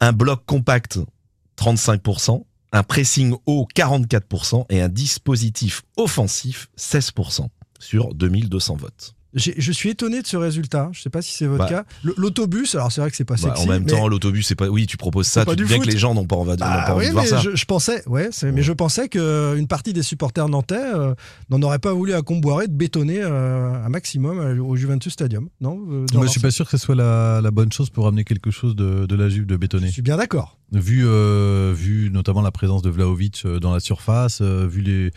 [0.00, 0.98] un bloc compact
[1.58, 9.14] 35%, un pressing haut 44% et un dispositif offensif 16% sur 2200 votes.
[9.34, 10.88] Je suis étonné de ce résultat.
[10.92, 11.68] Je sais pas si c'est votre Bah.
[11.68, 11.84] cas.
[12.16, 13.62] L'autobus, alors c'est vrai que c'est pas Bah, sexy.
[13.62, 14.68] en même mais- temps, l'autobus, c'est pas.
[14.68, 15.86] Oui, tu proposes ça, tu dis bien foot.
[15.86, 17.38] que les gens n'ont pas, envie- n'ont Ah pas envie oui, de voir mais ça.
[17.38, 21.14] je, je pensais, ouais, mais je pensais qu'une partie des supporters nantais euh,
[21.48, 25.48] n'en aurait pas voulu à Comboiré de bétonner euh, un maximum euh, au Juventus Stadium.
[25.60, 28.24] Non, euh, je suis pas sûr que ce soit la, la bonne chose pour ramener
[28.24, 29.86] quelque chose de, de la Juve de bétonner.
[29.86, 30.56] Je suis bien d'accord.
[30.72, 35.10] Vu, euh, vu notamment la présence de Vlaovic euh, dans la surface, euh, vu les,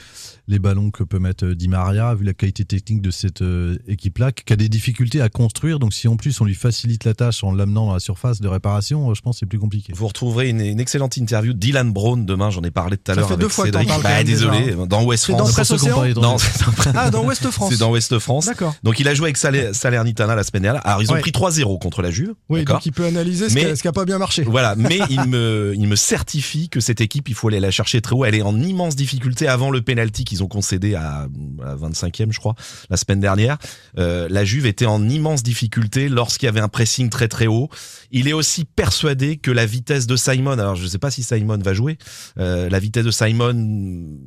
[0.48, 3.78] les ballons que peut mettre euh, Di Maria, vu la qualité technique de cette euh,
[4.04, 5.80] équipe-là, qui a des difficultés à construire.
[5.80, 8.48] Donc, si en plus on lui facilite la tâche en l'amenant dans la surface de
[8.48, 9.94] réparation, euh, je pense que c'est plus compliqué.
[9.96, 13.16] Vous retrouverez une, une excellente interview de Dylan Brown demain, j'en ai parlé tout à
[13.16, 13.90] Ça l'heure fait avec Cédric.
[14.04, 14.86] Bah, désolé, déjà.
[14.86, 15.54] dans West C'est dans France.
[15.54, 17.70] Presse Océan Non, c'est Ah, dans Ouest France.
[17.72, 18.46] c'est dans West France.
[18.48, 18.76] D'accord.
[18.84, 20.86] Donc il a joué avec Salernitana la semaine dernière.
[20.86, 21.22] Alors ils ont Ouais.
[21.22, 22.34] pris 3-0 contre la Juve.
[22.50, 24.44] Oui, donc il peut analyser ce, Mais- qui a, ce qui a pas bien marché.
[24.44, 28.02] Voilà, mais il me, il me certifie que cette équipe, il faut aller la chercher
[28.02, 28.26] très haut.
[28.26, 31.28] Elle est en immense difficulté avant le penalty qu'ils ont concédé à,
[31.64, 32.56] à 25e, je crois,
[32.90, 33.58] la semaine dernière.
[33.98, 37.70] Euh, la Juve était en immense difficulté lorsqu'il y avait un pressing très très haut.
[38.12, 41.24] Il est aussi persuadé que la vitesse de Simon, alors je ne sais pas si
[41.24, 41.98] Simon va jouer,
[42.40, 43.54] euh, la vitesse de Simon,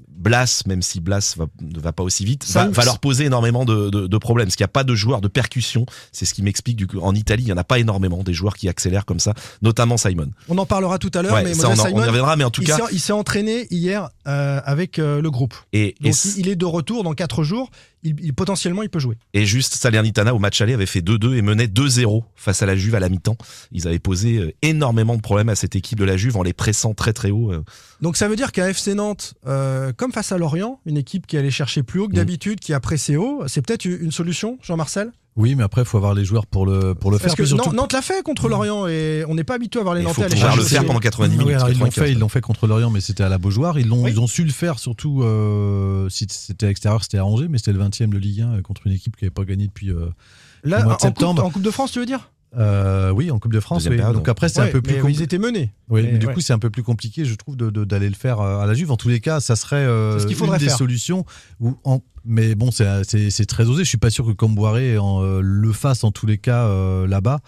[0.09, 3.65] Blas, même si Blas va, ne va pas aussi vite, va, va leur poser énormément
[3.65, 4.47] de, de, de problèmes.
[4.47, 5.87] Parce qu'il n'y a pas de joueurs de percussion.
[6.13, 6.99] C'est ce qui m'explique du coup.
[7.01, 9.97] En Italie, il n'y en a pas énormément des joueurs qui accélèrent comme ça, notamment
[9.97, 10.31] Simon.
[10.49, 12.37] On en parlera tout à l'heure, Ouais, mais ça, on, en- on Simon, y reviendra,
[12.37, 15.55] mais en tout il cas, il s'est entraîné hier euh, avec euh, le groupe.
[15.73, 17.71] et, Donc il est de retour dans 4 jours.
[18.03, 19.17] Il, il- potentiellement, il peut jouer.
[19.35, 22.77] et juste Salernitana au match aller avait fait 2-2 et menait 2-0 face à la
[22.77, 23.37] Juve à la mi-temps.
[23.73, 26.53] Ils avaient posé euh, énormément de problèmes à cette équipe de la Juve en les
[26.53, 27.53] pressant très très haut.
[28.01, 31.37] Donc ça veut dire qu'un FC Nantes, euh, comme face à Lorient, une équipe qui
[31.37, 32.17] allait chercher plus haut que Mm.
[32.17, 35.11] d'habitude, qui a pressé haut, c'est peut-être une solution, Jean-Marcel?
[35.37, 37.37] Oui, mais après, il faut avoir les joueurs pour le, pour le Parce faire.
[37.37, 39.95] que puis surtout- Nantes, l'a fait contre Lorient et on n'est pas habitué à voir
[39.95, 41.57] les Nantais aller pouvoir le faire pendant 90 Oui, minutes.
[41.57, 42.05] alors ils l'ont 95.
[42.05, 43.79] fait, ils l'ont fait contre Lorient, mais c'était à la Beaujoire.
[43.79, 44.13] Ils l'ont, Oui.
[44.13, 47.59] ils ont su le faire, surtout euh, si c'était à l'extérieur, c'était à Angers, mais
[47.59, 49.91] c'était le 20e de Ligue 1 euh, contre une équipe qui n'avait pas gagné depuis.
[49.91, 50.07] euh,
[50.65, 51.45] Là, au mois en de coupe, septembre.
[51.45, 52.31] en Coupe de France, tu veux dire?
[52.57, 53.87] Euh, oui, en Coupe de France.
[53.91, 53.97] Oui.
[53.99, 54.95] Donc après, c'est Ouais, un peu plus.
[55.09, 55.73] Ils étaient menés.
[55.89, 56.35] Oui, Mais mais du ouais.
[56.35, 58.91] coup, c'est un peu plus compliqué, je trouve, d'aller le faire euh, à la Juve.
[58.91, 60.77] En tous les cas, ça serait euh, C'est ce qu'il une faudrait des faire.
[60.79, 61.25] solutions.
[61.61, 63.85] Où, en- mais bon, c'est très osé.
[63.85, 67.07] Je suis pas sûr que Comboiré en, euh, le fasse en tous les cas euh,
[67.07, 67.41] là-bas.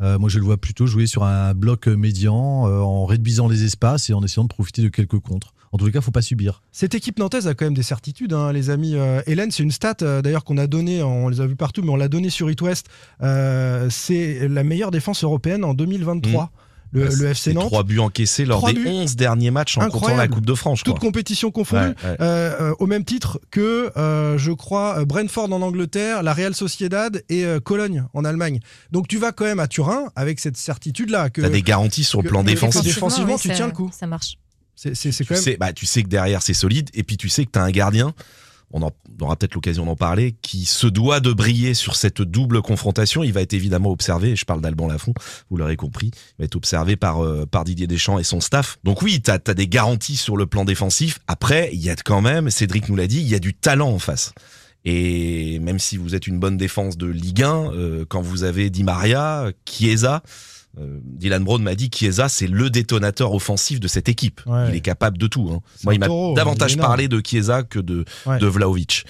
[0.00, 3.62] Euh, moi, je le vois plutôt jouer sur un bloc médian, euh, en réduisant les
[3.64, 5.54] espaces et en essayant de profiter de quelques contres.
[5.74, 6.62] En tous les cas, faut pas subir.
[6.70, 8.94] Cette équipe nantaise a quand même des certitudes, hein, les amis.
[8.94, 11.82] Euh, Hélène, c'est une stat euh, d'ailleurs qu'on a donnée, on les a vus partout,
[11.82, 12.86] mais on l'a donnée sur It West.
[13.22, 16.52] Euh, c'est la meilleure défense européenne en 2023.
[16.92, 17.64] le, le FC Et Nantes.
[17.66, 18.86] trois buts encaissés lors des buts.
[18.86, 20.28] 11 derniers matchs en comptant la.
[20.28, 22.16] Coupe de France, Toute compétition confondue, Ouais, ouais.
[22.20, 27.20] euh, euh, au même titre que, euh, je crois, Brentford en Angleterre, la Real Sociedad
[27.28, 28.60] et euh, Cologne en Allemagne.
[28.92, 31.30] Donc tu vas quand même à Turin avec cette certitude-là.
[31.30, 32.84] que T'as des garanties sur le plan que- défensif.
[32.84, 33.90] défensivement, oui, tu tiens le coup.
[33.92, 34.38] Ça marche.
[34.76, 35.42] C'est c'est- c'est tu quand même.
[35.44, 37.62] sais, bah, tu sais que derrière c'est solide, et puis tu sais que tu as
[37.62, 38.12] un gardien,
[38.72, 42.22] on, en, on aura peut-être l'occasion d'en parler, qui se doit de briller sur cette
[42.22, 43.22] double confrontation.
[43.22, 45.14] Il va être évidemment observé, et je parle d'Alban Lafont,
[45.48, 48.78] vous l'aurez compris, il va être observé par, euh, par Didier Deschamps et son staff.
[48.82, 51.20] Donc oui, tu as, des garanties sur le plan défensif.
[51.28, 53.90] Après, il y a quand même, Cédric nous l'a dit, il y a du talent
[53.90, 54.32] en face.
[54.84, 58.68] Et même si vous êtes une bonne défense de Ligue 1, euh, quand vous avez
[58.70, 60.22] Di Maria, Chiesa,
[60.78, 64.40] euh, Dylan Brown m'a dit Chiesa c'est le détonateur offensif de cette équipe.
[64.46, 64.68] Ouais.
[64.70, 65.50] Il est capable de tout.
[65.52, 65.60] Hein.
[65.84, 68.38] Moi, il m'a davantage parlé de Chiesa que de, Ouais.
[68.38, 69.04] de Vlaovic.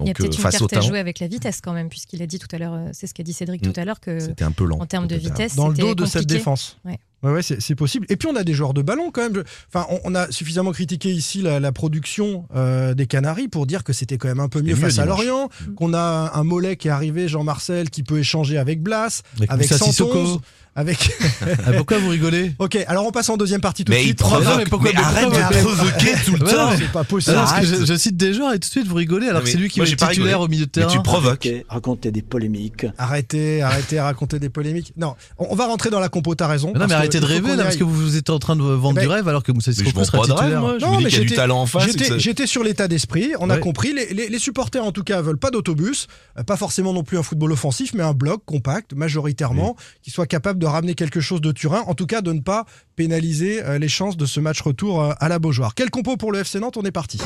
[0.00, 1.88] il y a Donc euh, peut-être une carte à jouer avec la vitesse quand même,
[1.88, 3.72] puisqu'il a dit tout à l'heure, euh, c'est ce qu'a dit Cédric Mm.
[3.72, 4.78] tout à l'heure, que c'était un peu lent.
[4.80, 5.28] en termes de peut-être.
[5.30, 6.78] vitesse, dans le dos de cette défense.
[6.84, 6.98] Ouais.
[7.22, 8.06] Ouais, ouais, c'est possible.
[8.08, 9.44] Et puis on a des joueurs de ballon quand même.
[9.68, 13.84] Enfin, on, on a suffisamment critiqué ici la, la production euh, des Canaries pour dire
[13.84, 15.04] que c'était quand même un peu mieux mieux face à.
[15.04, 19.50] Lorient, qu'on a un Mollet qui est arrivé, Jean-Marcel, qui peut échanger avec Blas, Avec
[19.50, 20.40] avec Moussa 111, Sissoko.
[20.76, 21.10] Avec.
[21.66, 24.06] Ah, pourquoi vous rigolez ok, alors on passe en deuxième partie tout Mais de il
[24.08, 24.18] suite.
[24.18, 24.44] provoque.
[24.44, 26.70] Non, mais pourquoi- mais mais arrête de provoquer tout le temps.
[26.70, 27.36] mais- C'est pas possible.
[27.36, 29.40] Non, parce que je, je cite des joueurs et tout de suite vous rigolez alors
[29.42, 30.34] que mais c'est lui qui moi, est titulaire rigolé.
[30.34, 30.92] au milieu de Mais terrain.
[30.92, 31.46] tu provoques.
[31.46, 32.86] Ok, Raconter des polémiques.
[32.98, 34.92] Arrêtez, arrêtez à raconter des polémiques.
[34.96, 36.72] Non, on, on va rentrer dans la compo, t'as raison.
[36.74, 38.62] Mais non mais arrêtez il de rêver là parce que vous êtes en train de
[38.62, 40.60] vendre Eh ben, du rêve alors que Moussa Mais Sissoko sera titulaire.
[40.60, 41.88] Non, mais qu'il y a du talent en face.
[42.18, 43.92] J'étais sur l'état d'esprit, on a compris.
[43.94, 46.06] Les supporters, en tout cas, veulent pas d'autobus,
[46.38, 50.26] euh, pas forcément non plus un football offensif, mais un bloc compact, majoritairement, qui soit
[50.26, 52.64] capable de ramener quelque chose de Turin, en tout cas de ne pas
[52.96, 55.74] pénaliser euh, les chances de ce match retour euh, à la Beaujoire.
[55.74, 57.18] Quel compo pour le FC Nantes On est parti.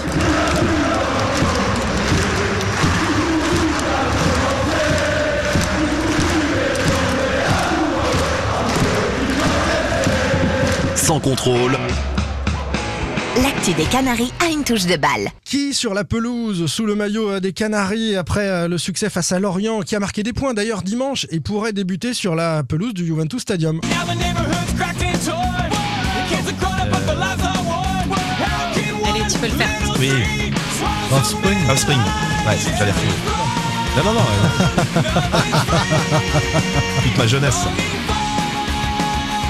[10.96, 11.76] Sans contrôle,
[13.42, 15.28] L'actu des Canaries a une touche de balle.
[15.44, 19.32] Qui sur la pelouse sous le maillot euh, des Canaries après euh, le succès face
[19.32, 22.94] à Lorient, qui a marqué des points d'ailleurs dimanche et pourrait débuter sur la pelouse
[22.94, 23.80] du Juventus Stadium
[29.06, 29.68] Allez, tu peux le faire.
[29.98, 30.10] Oui.
[31.12, 31.58] Offspring.
[31.70, 31.98] Offspring.
[32.46, 33.14] Ouais, j'allais refuser.
[33.96, 34.20] Non, non, non.
[34.20, 35.02] euh,
[37.02, 37.58] Toute ma jeunesse.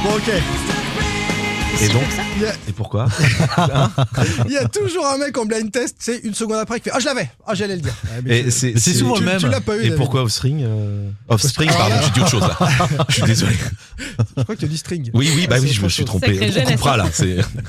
[0.02, 0.30] Bon ok,
[1.82, 2.02] Et donc
[2.46, 3.08] a, Et pourquoi
[4.46, 6.90] il y a toujours un mec en blind test, c'est une seconde après qui fait
[6.94, 7.94] Ah je l'avais, ah j'allais le dire.
[8.06, 9.38] Ah, tu- c'est souvent tu, le même.
[9.38, 9.84] tu l'as pas eu.
[9.86, 12.56] Et pourquoi Offspring euh, Offspring, pardon, j'ai dit autre chose là.
[13.08, 13.54] Je suis désolé.
[14.36, 15.10] Je crois que tu dis string.
[15.14, 16.38] Oui, oui, bah Ah, oui, je me suis trompé.
[16.40, 16.96] On hein.
[16.96, 17.06] là.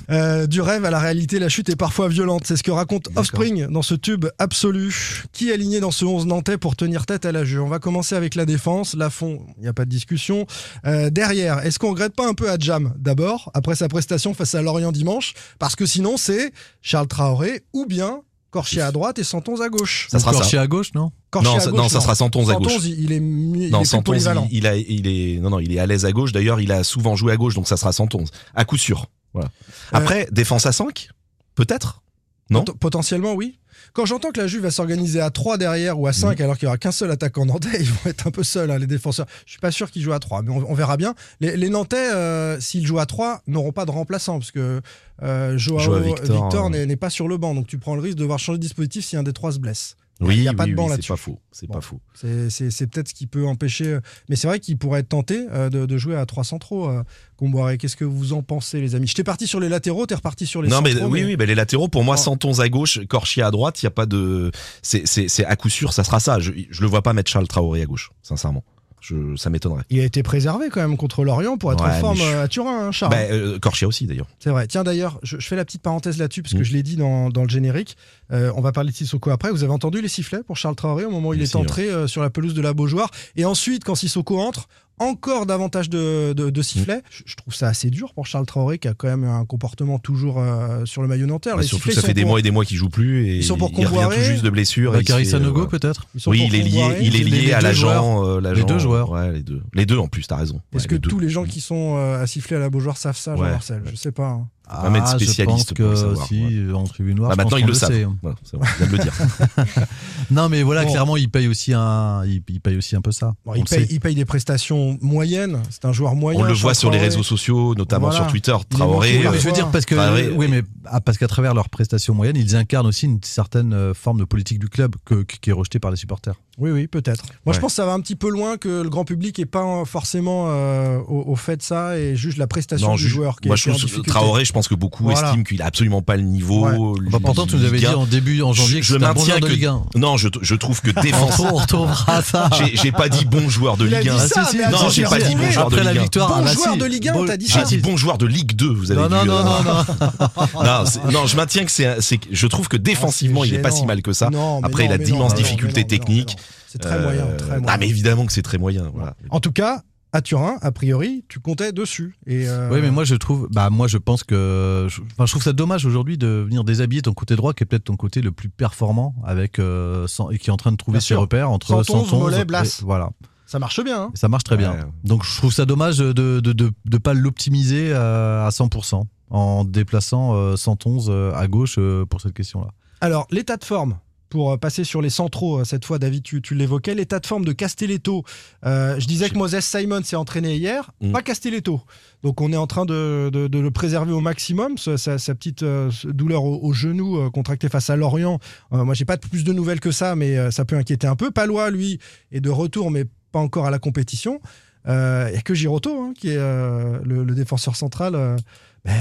[0.09, 2.43] Euh, du rêve à la réalité, la chute est parfois violente.
[2.45, 5.23] C'est ce que raconte Offspring dans ce tube absolu.
[5.31, 7.61] Qui est aligné dans ce 11 nantais pour tenir tête à la jeu?
[7.61, 8.95] On va commencer avec la défense.
[8.95, 10.45] La fond, il n'y a pas de discussion.
[10.85, 12.93] Euh, derrière, est-ce qu'on regrette pas un peu à Jam?
[12.97, 17.86] D'abord, après sa prestation face à Lorient dimanche Parce que sinon, c'est Charles Traoré ou
[17.86, 20.08] bien Corchier à droite et Santons à gauche.
[20.12, 20.39] ça sera ça.
[20.39, 22.71] Corchier à gauche, non Corchier Non, à ça- gauche, non, ça sera Santons à gauche.
[22.73, 24.47] Santons, il est, il Non, est polyvalent.
[24.51, 26.31] il, il a, il est, non, non, il est à l'aise à gauche.
[26.34, 28.29] D'ailleurs, il a souvent joué à gauche, donc ça sera Santonz.
[28.53, 29.08] À coup sûr.
[29.34, 29.47] Voilà.
[29.47, 31.10] Euh, Après, défense à 5
[31.55, 32.01] Peut-être
[32.49, 33.60] Non Pot- Potentiellement, oui.
[33.93, 36.65] Quand j'entends que la Juve va s'organiser à 3 derrière ou à 5 alors qu'il
[36.65, 39.25] n'y aura qu'un seul attaquant nantais, ils vont être un peu seuls, hein, les défenseurs.
[39.45, 41.15] Je suis pas sûr qu'ils jouent à 3, mais on, on verra bien.
[41.39, 44.81] Les, les Nantais, euh, s'ils jouent à 3, n'auront pas de remplaçant parce que
[45.23, 47.55] euh, Joao Joao Victor, Victor, euh, n'est n'est pas sur le banc.
[47.55, 49.60] Donc tu prends le risque de devoir changer de dispositif si un des trois se
[49.60, 49.95] blesse.
[50.21, 51.08] Oui, il y a pas de banc oui, là-dessus.
[51.08, 51.39] C'est pas faux.
[51.51, 51.73] C'est Bon.
[51.73, 51.99] pas faux.
[52.13, 53.86] C'est- C'est c'est peut-être ce qui peut empêcher.
[53.95, 53.99] euh,
[54.30, 57.04] Mais c'est vrai qu'il pourrait être tenté euh, de, de jouer à 3 centraux, euh,
[57.36, 57.78] Comboiré.
[57.78, 59.08] Qu'est-ce que vous en pensez, les amis?
[59.08, 61.10] J'étais parti sur les latéraux, t'es reparti sur les Non, mais centraux.
[61.10, 62.21] oui, oui, les latéraux, pour moi, Oh.
[62.21, 64.51] Santonz à gauche, Corchier à droite, il y a pas de.
[64.82, 66.39] C'est à coup sûr, ça sera ça.
[66.39, 68.63] Je, je le vois pas mettre Charles Traoré à gauche, sincèrement.
[69.07, 69.83] Je, ça m'étonnerait.
[69.91, 72.43] Il a été préservé quand même contre Lorient pour être Ouais, en forme je- euh,
[72.43, 73.11] à Turin, hein, Charles.
[73.11, 74.25] Bah, euh, Corchier aussi, d'ailleurs.
[74.39, 74.65] C'est vrai.
[74.67, 76.63] Tiens d'ailleurs, je, je fais la petite parenthèse là-dessus parce que Mm.
[76.63, 77.97] je l'ai dit dans, dans le générique.
[78.31, 79.51] Euh, on va parler de Sissoko après.
[79.51, 81.87] Vous avez entendu les sifflets pour Charles Traoré au moment où il est si, entré
[81.89, 83.11] euh, sur la pelouse de la Beaujoire?
[83.35, 84.67] Et ensuite, quand Sissoko entre,
[84.99, 87.01] encore davantage de, de, de sifflets.
[87.10, 89.99] Je, je trouve ça assez dur pour Charles Traoré qui a quand même un comportement
[89.99, 91.51] toujours euh, sur le maillot nantais.
[91.55, 93.43] Bah, surtout, ça fait des pour- mois et des mois qu'il joue plus et Ils
[93.43, 94.93] sont pour il revient tout juste de blessure.
[95.25, 98.25] Sanogo euh, peut-être ils sont Oui, il est lié, il est lié les à l'agent,
[98.25, 99.12] euh, Les deux joueurs.
[99.12, 99.62] Ouais, les deux.
[99.73, 100.62] Les deux en plus, t'as raison.
[100.73, 103.17] Est-ce Ouais, que tous les gens qui sont euh, à siffler à la Beaujoire savent
[103.17, 103.45] ça, Ouais.
[103.45, 104.27] Jean-Marcel Je sais pas.
[104.27, 104.47] hein.
[104.89, 106.73] Mettre Ah, je spécialiste pense pour le que savoir, si, ouais.
[106.73, 107.30] en tribune noire.
[107.30, 107.91] Bah, je maintenant, ils le savent.
[107.91, 108.08] sait.
[108.21, 109.13] Voilà, c'est bon, je viens de le dire.
[110.32, 110.91] Non, mais voilà, Bon.
[110.91, 113.34] clairement, il paye aussi un, il, il paye aussi un peu ça.
[113.45, 113.93] Bon, il, le paye, sait.
[113.93, 115.62] il paye des prestations moyennes.
[115.69, 116.39] C'est un joueur moyen.
[116.39, 118.23] On le voit sur les réseaux sociaux, notamment Voilà.
[118.23, 118.56] sur Twitter.
[118.69, 118.95] Traoré.
[118.95, 121.28] motivé, Oui, euh, mais je veux dire parce que Traoré, oui, mais ah, parce qu'à
[121.28, 124.95] travers leurs prestations moyennes, ils incarnent aussi une certaine euh, forme de politique du club
[125.06, 126.36] que- qui est rejetée par les supporters.
[126.57, 127.25] Oui, oui, peut-être.
[127.45, 129.45] Moi, je pense que ça va un petit peu loin que le grand public n'est
[129.45, 133.07] pas forcément euh, au, au fait de ça et juge la prestation Non, du je-
[133.09, 133.41] joueur.
[133.41, 134.09] Qui moi est- je difficulté.
[134.09, 135.27] Traoré, je pense que beaucoup Voilà.
[135.27, 136.65] estiment qu'il a absolument pas le niveau.
[136.65, 136.99] Ouais.
[137.11, 137.95] Bah, pourtant, tu nous avais dit 1.
[137.95, 139.81] en début, en janvier, que je c'était un bon maintiens joueur de que Ligue 1.
[139.95, 141.51] non, je, je trouve que On défensivement.
[141.51, 142.49] retrouve- on retrouvera ça.
[142.57, 144.15] J'ai j'ai pas dit bon joueur de Ligue 1.
[144.15, 146.01] dit ça, Ah, si, si, mais non, j'ai pas dit bon joueur de Ligue 1.
[146.03, 147.63] victoire, Bon ah bah joueur de Ligue 1, Bon- t'as dit J'ai ça.
[147.65, 149.27] dit bon joueur de Ligue 2, vous avez Non, vu.
[149.27, 151.11] non, non, euh, non, non.
[151.11, 151.97] non, je maintiens que c'est,
[152.31, 154.29] je trouve que défensivement, Ah, c'est il est pas si mal que ça.
[154.63, 156.37] Après, il a d'immenses difficultés techniques.
[156.75, 157.65] C'est très moyen, Euh, très moyen.
[157.67, 158.91] Ah, mais évidemment que c'est très moyen.
[158.93, 159.15] Voilà.
[159.29, 162.15] En tout cas, à Turin, a priori, tu comptais dessus.
[162.27, 165.31] Et euh, Oui, mais moi je trouve, bah moi je pense que, je, enfin, je
[165.31, 168.21] trouve ça dommage aujourd'hui de venir déshabiller ton côté droit, qui est peut-être ton côté
[168.21, 171.07] le plus performant, avec euh, cent- et qui est en train de trouver Bien ses
[171.07, 171.19] sûr.
[171.21, 172.81] repères entre 111, 111, Mollet, et- Blas.
[172.83, 173.09] voilà,
[173.45, 174.03] ça marche bien.
[174.03, 174.11] hein.
[174.15, 174.75] Ça marche très bien.
[175.03, 179.65] Donc je trouve ça dommage de de de, de pas l'optimiser euh, à 100% en
[179.65, 181.77] déplaçant euh, 111 euh, à gauche
[182.09, 182.67] pour cette question-là.
[183.01, 183.97] Alors, l'état de forme,
[184.36, 187.26] pour euh, passer sur les centraux, euh, cette fois, David, tu, tu l'évoquais, l'état de
[187.26, 188.26] forme de Castelletto.
[188.65, 191.13] Euh, je disais que Moses Simon s'est entraîné hier, Mm.
[191.13, 191.80] pas Castelletto.
[192.21, 195.36] Donc, on est en train de, de- de le préserver au maximum, sa, sa- sa
[195.36, 198.39] petite euh, douleur au, au genou euh, contractée face à Lorient.
[198.71, 201.32] Moi, j'ai pas plus de nouvelles que ça, mais ça peut inquiéter un peu.
[201.32, 202.00] Palois, lui,
[202.34, 204.41] est de retour, mais pas encore à la compétition.
[204.86, 204.91] Il
[205.32, 208.36] n'y a que Giroto, hein, qui est le, le défenseur central,
[208.84, 208.93] ben,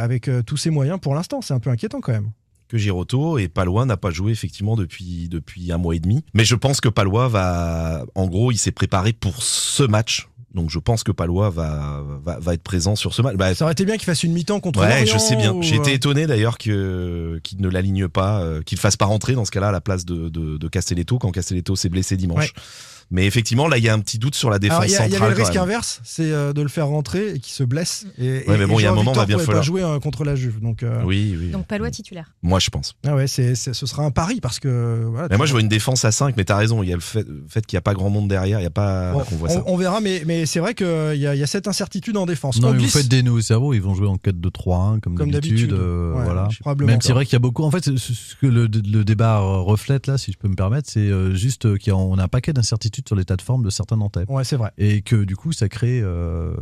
[0.00, 1.42] avec tous ses moyens pour l'instant.
[1.42, 2.30] C'est un peu inquiétant quand même.
[2.70, 6.24] Que Giroto et Palois n'a pas joué effectivement depuis, depuis un mois et demi.
[6.34, 10.28] Mais je pense que Palois va, en gros, il s'est préparé pour ce match.
[10.54, 13.36] Donc je pense que Palois va, va, va être présent sur ce match.
[13.36, 15.52] Bah, Ça aurait été bien qu'il fasse une mi-temps contre ouais, je sais bien.
[15.52, 19.04] ou, J'ai été euh, étonné d'ailleurs que qu'il ne l'aligne pas, euh, qu'il fasse pas
[19.06, 22.16] rentrer dans ce cas-là à la place de, de, de Castelletto quand Castelletto s'est blessé
[22.16, 22.52] dimanche.
[22.56, 22.62] Ouais.
[23.10, 24.96] Mais effectivement, là, il y a un petit doute sur la défense Alors, il y,
[24.96, 25.30] a- il y centrale.
[25.32, 28.06] avait le risque inverse, c'est euh, de le faire rentrer et qu'il se blesse.
[28.18, 29.64] Et, Ouais, mais bon, il y a un moment, Victor va bien pourrait pas falloir.
[29.64, 30.60] jouer euh, contre la Juve.
[30.60, 31.50] Donc, euh, Oui, oui.
[31.50, 32.32] Donc Palois titulaire.
[32.42, 32.94] Moi, je pense.
[33.06, 35.04] ah ouais, c'est, ce sera un pari parce que.
[35.10, 36.82] Voilà, Mais moi, je vois une défense à 5, mais t'as raison.
[36.84, 38.60] Il y a le fait, le fait qu'il n'y a pas grand monde derrière.
[38.60, 39.62] Il y a pas Bon, qu'on voit ça.
[39.66, 42.26] on, verra, mais, mais c'est vrai qu'il y, a- il y a cette incertitude en
[42.26, 42.60] défense.
[42.60, 45.30] Non, vous glisse- faites des nœuds au cerveau, ils vont jouer en 4-2-3-1 comme, Comme
[45.30, 45.72] d'habitude.
[45.72, 46.48] euh, Ouais, voilà.
[46.60, 47.64] probablement Même c'est vrai qu'il y a beaucoup.
[47.64, 51.00] En fait, ce- que le, le débat reflète là, si je peux me permettre, c'est
[51.00, 54.24] euh, juste qu'on a un paquet d'incertitudes sur l'état de forme de certains Nantais.
[54.28, 54.70] Ouais, c'est vrai.
[54.78, 56.52] Et que du coup, ça crée, euh,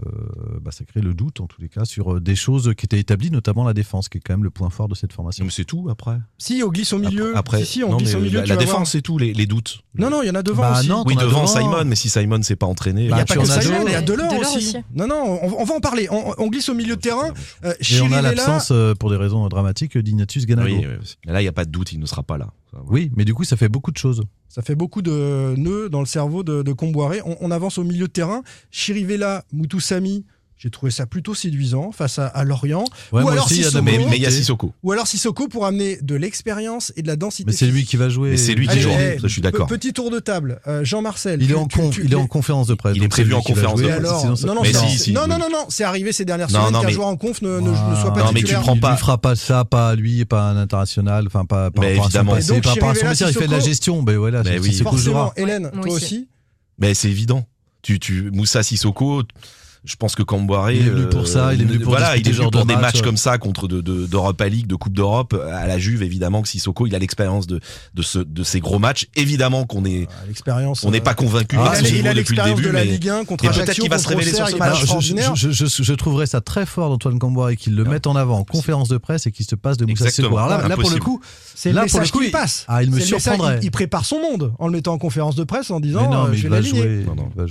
[0.61, 2.98] bah, ça crée le doute, en tous les cas, sur euh, des choses qui étaient
[2.98, 5.44] établies, notamment la défense, qui est quand même le point fort de cette formation.
[5.44, 6.18] Mais c'est tout après.
[6.38, 7.37] Si, on glisse au milieu.
[7.37, 8.42] Après, si, si, on non, glisse au milieu.
[8.42, 9.81] la, défense, c'est tout, les, les doutes.
[9.96, 10.88] Non, non, il y en a devant Bah, aussi.
[10.88, 11.46] non, Oui, devant, devant.
[11.46, 13.03] Simon, mais si Simon s'est pas entraîné.
[13.03, 14.57] Il n'y Bah, a pas que Simon, il y a Delors Delors aussi.
[14.59, 14.77] aussi.
[14.94, 16.09] Non, non, on, on va en parler.
[16.11, 17.31] On, on glisse au milieu de terrain.
[17.64, 20.68] Euh, Et on a l'absence, pour des raisons dramatiques, d'Ignatius Ganago.
[20.68, 22.48] Oui, Oui, là, il n'y a pas de doute, il ne sera pas là.
[22.72, 23.07] Voilà.
[23.16, 24.22] mais du coup, ça fait beaucoup de choses.
[24.48, 27.20] Ça fait beaucoup de nœuds dans le cerveau de, de Comboiré.
[27.24, 28.42] On, avance au milieu de terrain.
[28.70, 30.24] Chirivella, Moutoussamy,
[30.59, 32.85] j'ai trouvé ça plutôt séduisant face à, à Lorient.
[33.12, 33.83] Ouais, Ou alors aussi, il Sissoko.
[33.85, 34.73] Mais il y a Sissoko.
[34.83, 37.44] Ou alors Sissoko pour amener de l'expérience et de la densité.
[37.51, 38.31] Mais c'est lui qui va jouer.
[38.31, 38.90] Mais c'est lui qui Allez, joue.
[38.90, 39.66] eh, Je suis d'accord.
[39.68, 40.61] pe- Petit tour de table.
[40.66, 41.40] Euh, Jean-Marcel.
[41.42, 42.94] Il est, en tu- con- tu- il est en conférence de presse.
[42.97, 43.99] Il est prévu en conférence de presse.
[43.99, 45.40] alors non, non, Mais c'est- si, si, non, il non, veut.
[45.42, 47.71] non, non, c'est arrivé ces dernières Non, semaines non, qu'un joueur en conf ne, ne-
[47.75, 47.90] Ah.
[47.90, 49.94] ne soit pas Non, mais tu prends il pas- lui fera pas ça, pas à
[49.94, 53.07] lui, pas à un international, enfin pas par rapport à son passé, donc, par son
[53.09, 54.03] métier, il fait de la gestion.
[54.03, 55.33] Ben voilà, c'est Forcément.
[55.37, 56.29] Hélène, toi aussi.
[56.81, 57.47] Mais c'est évident.
[57.83, 59.23] Tu, tu, Moussa Sissoko,
[59.85, 60.77] je pense que Camboiré.
[60.77, 62.62] Il est venu pour ça, il est venu pour voilà, il est ce venu pour
[62.62, 65.35] de des match, matchs comme ça contre de, de- d'Europa League, de Coupe d'Europe.
[65.53, 67.61] À la Juve, évidemment que Sissoko, il a l'expérience de,
[67.95, 69.07] de, ce, de ces gros matchs.
[69.17, 70.85] Évidemment qu'on est, Ah, L'expérience.
[70.85, 72.69] on n'est euh, pas convaincu il par son il a niveau depuis le l'expérience début.
[72.69, 74.85] de la mais- Ligue 1 contre peut-être qu'il va se révéler sur ce match.
[75.35, 78.17] je, je, je, je trouverais ça très fort d'Antoine Camboire et qu'il le mette en
[78.17, 80.07] avant en conférence de presse et qu'il se passe de Moussa.
[80.19, 81.21] Alors là, là, pour le coup,
[81.55, 82.64] C'est là, pour le coup, qu'il il- passe.
[82.69, 83.61] Ah, il me surprendrait.
[83.62, 86.25] Il, prépare son monde en le mettant en conférence de presse en disant mais non,
[86.25, 86.81] euh, mais je il vais va l'aligner.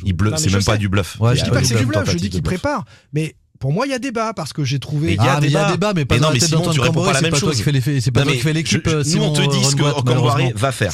[0.06, 1.18] il mais c'est même pas du bluff.
[1.20, 2.86] Je a dis pas que c'est du bluff, je dis qu'il prépare.
[3.14, 5.14] Mais pour moi, il y a débat parce que j'ai trouvé.
[5.14, 5.94] Il y a Ah, y a débat.
[5.96, 7.32] mais pas Mais dans non, la tête d'Antoine tu réponds Camboire, pas la c'est même
[7.32, 7.64] pas toi chose.
[8.04, 8.88] c'est pas Non, toi qui fais l'équipe.
[8.88, 10.04] euh, Nous, on te Simon dit ce que Camboiré
[10.44, 10.52] malheureusement.
[10.56, 10.94] va faire.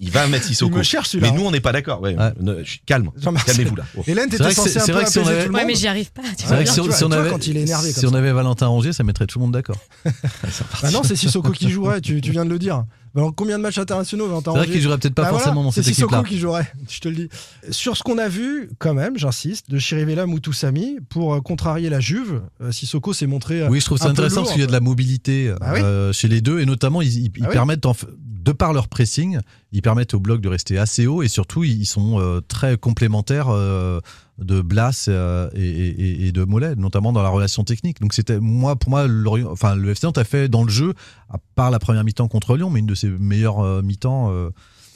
[0.00, 0.76] Il va mettre Sissoko.
[0.76, 1.14] me cherche.
[1.14, 2.02] Mais nous, on n'est pas d'accord.
[2.02, 2.14] Ouais.
[2.14, 2.64] Ouais.
[2.84, 3.10] Calme.
[3.46, 3.84] Calmez-vous là.
[4.06, 5.60] Hélène, C'est t'étais vrai que censé c'est- un c'est peu apaiser avait- tout le Ouais,
[5.60, 5.68] monde.
[5.68, 6.22] mais j'y arrive pas.
[6.36, 8.92] C'est vrai que si on, avait, quand il est énervé si on avait Valentin Rongier,
[8.92, 9.76] ça mettrait tout le monde d'accord.
[10.82, 12.84] Bah non, c'est Sissoko qui jouerait, tu viens de le dire.
[13.14, 15.62] Bah, combien de matchs internationaux va C'est vrai qu'il jouerait peut-être pas Bah voilà, forcément
[15.64, 16.28] dans c'est cette Sissoko équipe-là.
[16.30, 17.28] qui jouerait, je te le dis.
[17.70, 22.00] Sur ce qu'on a vu, quand même, j'insiste, de Chirivella Moutoussamy, pour euh, contrarier la
[22.00, 23.60] Juve, euh, Sissoko s'est montré.
[23.62, 24.44] euh, Oui, je trouve ça intéressant lourd.
[24.44, 25.80] parce qu'il y a de la mobilité Bah oui.
[25.82, 27.52] euh, chez les deux et notamment ils, ils- ils Ah oui.
[27.52, 29.38] permettent, en de par leur pressing,
[29.72, 33.48] ils permettent au bloc de rester assez haut et surtout ils sont euh, très complémentaires
[33.48, 34.00] euh,
[34.38, 38.00] de Blas euh, et, de Mollet, notamment dans la relation technique.
[38.00, 39.06] Donc c'était moi pour moi
[39.50, 40.94] enfin le FC Nantes a fait dans le jeu,
[41.30, 44.32] à part la première mi-temps contre Lyon, mais une de ses meilleures mi-temps.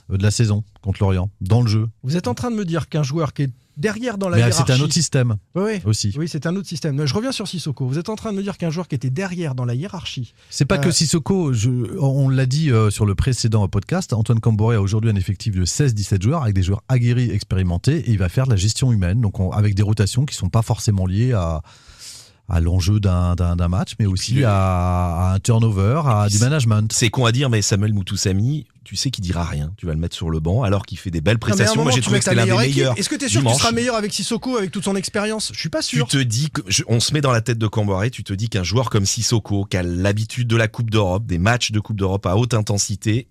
[0.08, 1.88] de la saison contre Lorient, dans le jeu.
[2.04, 4.42] Vous êtes en train de me dire qu'un joueur qui est derrière dans la Mais
[4.42, 4.64] euh, hiérarchie.
[4.66, 5.80] c'est un autre système Oui, oui.
[5.84, 6.14] aussi.
[6.18, 6.96] Oui, c'est un autre système.
[6.96, 7.86] Mais Je reviens sur Sissoko.
[7.86, 10.34] Vous êtes en train de me dire qu'un joueur qui était derrière dans la hiérarchie.
[10.50, 14.40] C'est pas Euh, que Sissoko, je- on l'a dit euh, sur le précédent podcast, Antoine
[14.40, 18.18] Camboré a aujourd'hui un effectif de 16-17 joueurs avec des joueurs aguerris, expérimentés, et il
[18.18, 21.06] va faire de la gestion humaine, donc on- avec des rotations qui sont pas forcément
[21.06, 21.62] liées à,
[22.48, 23.34] à l'enjeu d'un
[23.68, 26.92] match, mais aussi à, à un turnover, à du management.
[26.92, 29.72] C'est con à dire, mais Samuel Moutoussamy, tu sais qu'il dira rien.
[29.76, 31.72] Tu vas le mettre sur le banc alors qu'il fait des belles prestations.
[31.74, 32.96] moment, Moi, j'ai tu trouvé mets que ta c'était l'un des meilleurs.
[32.96, 35.50] Est-ce que tu es sûr que tu seras meilleur avec Sissoko avec toute son expérience?
[35.52, 36.06] Je suis pas Tu sûr.
[36.06, 38.48] te dis que je- on se met dans la tête de Camboiré, tu te dis
[38.48, 41.96] qu'un joueur comme Sissoko, qui a l'habitude de la Coupe d'Europe, des matchs de Coupe
[41.96, 43.26] d'Europe à haute intensité,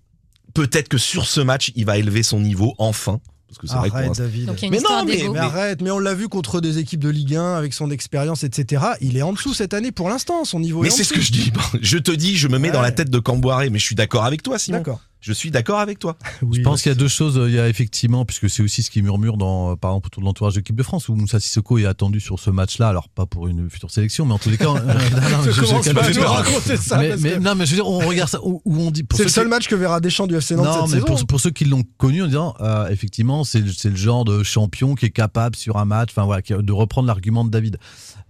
[0.54, 3.20] peut-être que sur ce match, il va élever son niveau enfin.
[3.48, 4.46] Parce que vrai Arrête, l'instant- David.
[4.46, 7.54] Donc Mais non, mais- arrête, mais on l'a vu contre des équipes de Ligue 1
[7.54, 8.82] avec son expérience, etc.
[9.00, 11.12] Il est en dessous cette année pour l'instant, son niveau Mais est en c'est ce
[11.14, 11.52] que je dis.
[11.80, 14.24] Je te dis, je me mets dans la tête de Camboiré, mais je suis d'accord
[14.24, 14.78] avec toi, Simon.
[14.78, 15.00] D'accord.
[15.26, 16.16] Je suis d'accord avec toi.
[16.42, 17.40] Oui, Je pense qu'il y a deux choses.
[17.48, 20.22] Il y a effectivement, puisque c'est aussi ce qui murmure dans, euh, par exemple, autour
[20.22, 22.88] de l'entourage de l'équipe de France, où Moussa Sissoko est attendu sur ce match-là.
[22.88, 24.68] Alors, pas pour une future sélection, mais en tous les cas.
[24.68, 24.74] euh,
[25.30, 27.66] non, je- je commence pas à nous raconter ça, Mais, parce mais- que- non, mais
[27.66, 29.02] je veux dire, on regarde ça où, où on dit.
[29.02, 31.00] pour C'est le seul qui- match que verra Deschamps du FC Nantes Non, cette mais
[31.00, 31.06] saison.
[31.06, 34.24] pour, pour ceux qui l'ont connu, en disant, euh, effectivement, c'est le- c'est le genre
[34.24, 37.78] de champion qui est capable sur un match, enfin voilà, de reprendre l'argument de David.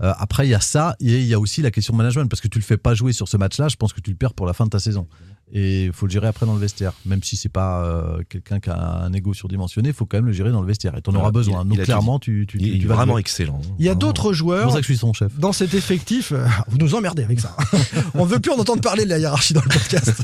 [0.03, 2.41] Euh, après, il y a ça, et il y a aussi la question management, parce
[2.41, 4.35] que tu le fais pas jouer sur ce match-là, je pense que tu le perds
[4.35, 5.07] pour la fin de ta saison.
[5.53, 6.93] Et il faut le gérer après dans le vestiaire.
[7.07, 10.27] Même si c'est pas euh, quelqu'un qui a un ego surdimensionné, il faut quand même
[10.27, 10.97] le gérer dans le vestiaire.
[10.97, 11.63] Et tu en auras besoin.
[11.65, 13.21] il- Donc il clairement, tu, tu, Il tu est vas vraiment jouer.
[13.21, 13.61] excellent.
[13.79, 15.33] Il y a d'autres C'est pour joueurs ça que je suis son chef.
[15.39, 16.33] dans cet effectif.
[16.33, 17.57] euh, Vous nous emmerdez avec ça.
[18.15, 20.13] on veut plus en entendre parler de la hiérarchie dans le podcast.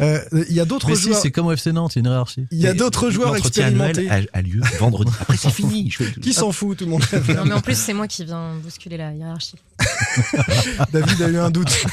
[0.00, 1.18] Euh, Il y a d'autres si, joueurs.
[1.20, 2.46] c'est comme au FC Nantes, il y a une hiérarchie.
[2.50, 4.08] Il y a d'autres joueurs expérimentés.
[4.10, 5.10] A, a lieu vendredi.
[5.20, 5.90] Après, c'est fini.
[5.90, 7.02] Je fais- Qui s'en fout, tout le monde.
[7.28, 9.56] Non, mais en plus, c'est moi qui viens bousculer la hiérarchie.
[10.92, 11.84] David a eu un doute.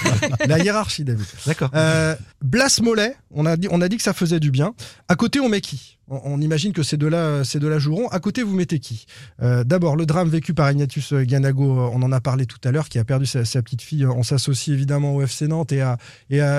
[0.48, 1.26] La hiérarchie, David.
[1.46, 1.70] D'accord.
[1.74, 4.74] Euh, Blas Mollet, on a, dit, on a dit que ça faisait du bien.
[5.08, 8.08] À côté, on met qui on, imagine que ces deux-là ces deux-là joueront.
[8.10, 9.06] À côté, vous mettez qui?
[9.42, 12.72] Euh, D'abord, le drame vécu par Ignatius Ganago, euh, on en a parlé tout à
[12.72, 14.06] l'heure, qui a perdu sa, petite fille.
[14.06, 15.84] On s'associe évidemment au FC Nantes et,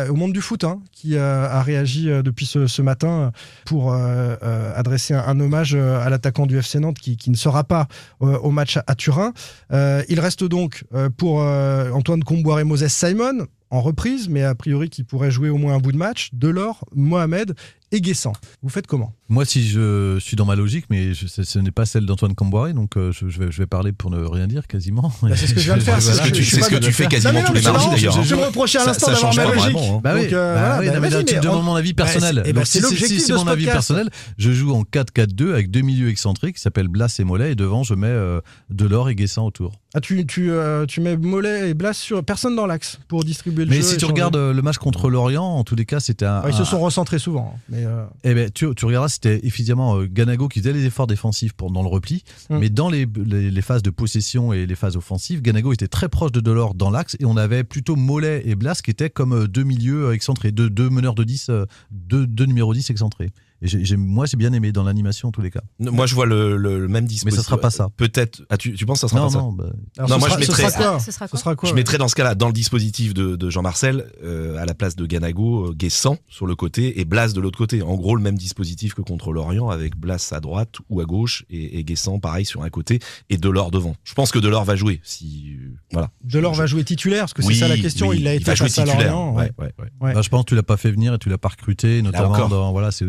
[0.08, 3.32] au monde du foot, hein, qui euh, a réagi euh, depuis ce, matin
[3.66, 7.64] pour euh, euh, adresser un, hommage euh, à l'attaquant du FC Nantes qui, ne sera
[7.64, 7.88] pas
[8.22, 9.32] euh, au match à, Turin.
[9.72, 14.42] Euh, il reste donc euh, pour euh, Antoine Comboire et Moses Simon en reprise, mais
[14.42, 16.30] a priori qui pourrait jouer au moins un bout de match.
[16.32, 17.54] Delors, Mohamed
[17.92, 18.32] et Guessant.
[18.62, 19.12] Vous faites comment?
[19.28, 22.34] Moi, si je suis dans ma logique, mais je- ce, ce n'est pas celle d'Antoine
[22.34, 25.12] Camboiré, donc euh, je, je vais, je vais parler pour ne rien dire quasiment.
[25.22, 26.92] Bah, c'est ce que je viens de faire, C'est ce que tu, ce que tu
[26.92, 28.22] fais quasiment Non, mais tous les mais mardis d'ailleurs.
[28.22, 29.76] je me reprochais à l'instant ça d'avoir change ma logique.
[29.76, 30.00] hein.
[30.02, 32.42] Bah euh, bah mais là, tu mais demandes mon avis personnel.
[32.44, 34.10] c'est- eh ben, si- si- l'objectif si c'est mon avis personnel.
[34.38, 37.82] Je joue en 4-4-2 avec deux milieux excentriques qui s'appellent Blas et Mollet, et devant,
[37.82, 39.72] je mets euh, Delors et Guessant autour.
[39.94, 43.64] Ah, tu, tu, euh, tu mets Mollet et Blas sur personne dans l'axe pour distribuer
[43.64, 43.82] le Mais jeu.
[43.82, 44.12] si et tu changer.
[44.12, 46.42] regardes le match contre Lorient, en tous les cas, c'était un.
[46.42, 47.54] Ouais, ils se sont recentrés souvent.
[47.72, 50.84] hein, Mais euh, Eh ben, tu, tu regarderas, c'était évidemment euh, Ganago qui faisait les
[50.84, 52.58] efforts défensifs pour, dans le repli, Mm.
[52.58, 56.08] mais dans les, les, les phases de possession et les phases offensives, Ganago était très
[56.08, 59.32] proche de Delors dans l'axe et on avait plutôt Mollet et Blas qui étaient comme
[59.32, 63.30] euh, deux milieux excentrés, deux, deux meneurs de 10, euh, deux, deux numéros 10 excentrés.
[63.62, 65.60] Et moi, j'ai bien aimé dans l'animation en tous les cas.
[65.78, 67.24] Moi, je vois le, le- le même dispositif.
[67.38, 67.88] Mais ça sera pas ça.
[67.96, 68.42] Peut-être.
[68.48, 69.38] Ah, tu, tu penses que ça sera Non, pas ça?
[69.40, 69.64] non, bah,
[69.98, 71.00] alors, Non, ce moi, sera- je ce mettrais- sera quoi?
[71.00, 71.68] Ce sera quoi Ce sera quoi?
[71.68, 74.96] Je mettrais dans ce cas-là, dans le dispositif de, de Jean-Marcel, euh, à la place
[74.96, 77.82] de Ganago, euh, Guessant sur le côté et Blas de l'autre côté.
[77.82, 81.44] En gros, le même dispositif que contre l'Orient, avec Blas à droite ou à gauche
[81.50, 82.98] et, et Guessant pareil sur un côté
[83.28, 83.94] et Delors devant.
[84.04, 85.00] Je pense que Delors va jouer.
[85.04, 85.56] Si
[85.92, 86.10] voilà.
[86.24, 88.08] Delors va jouer titulaire, parce que Oui, c'est ça la question.
[88.08, 89.12] oui, il a il été va jouer face à titulaire.
[89.12, 89.34] Lorient.
[89.36, 89.64] Ouais, ouais.
[89.66, 89.88] ouais, ouais.
[90.00, 90.14] Ouais.
[90.14, 92.48] bah, je pense que tu l'as pas fait venir et tu l'as pas recruté, notamment
[92.48, 92.72] dans.
[92.72, 93.04] Voilà, c'est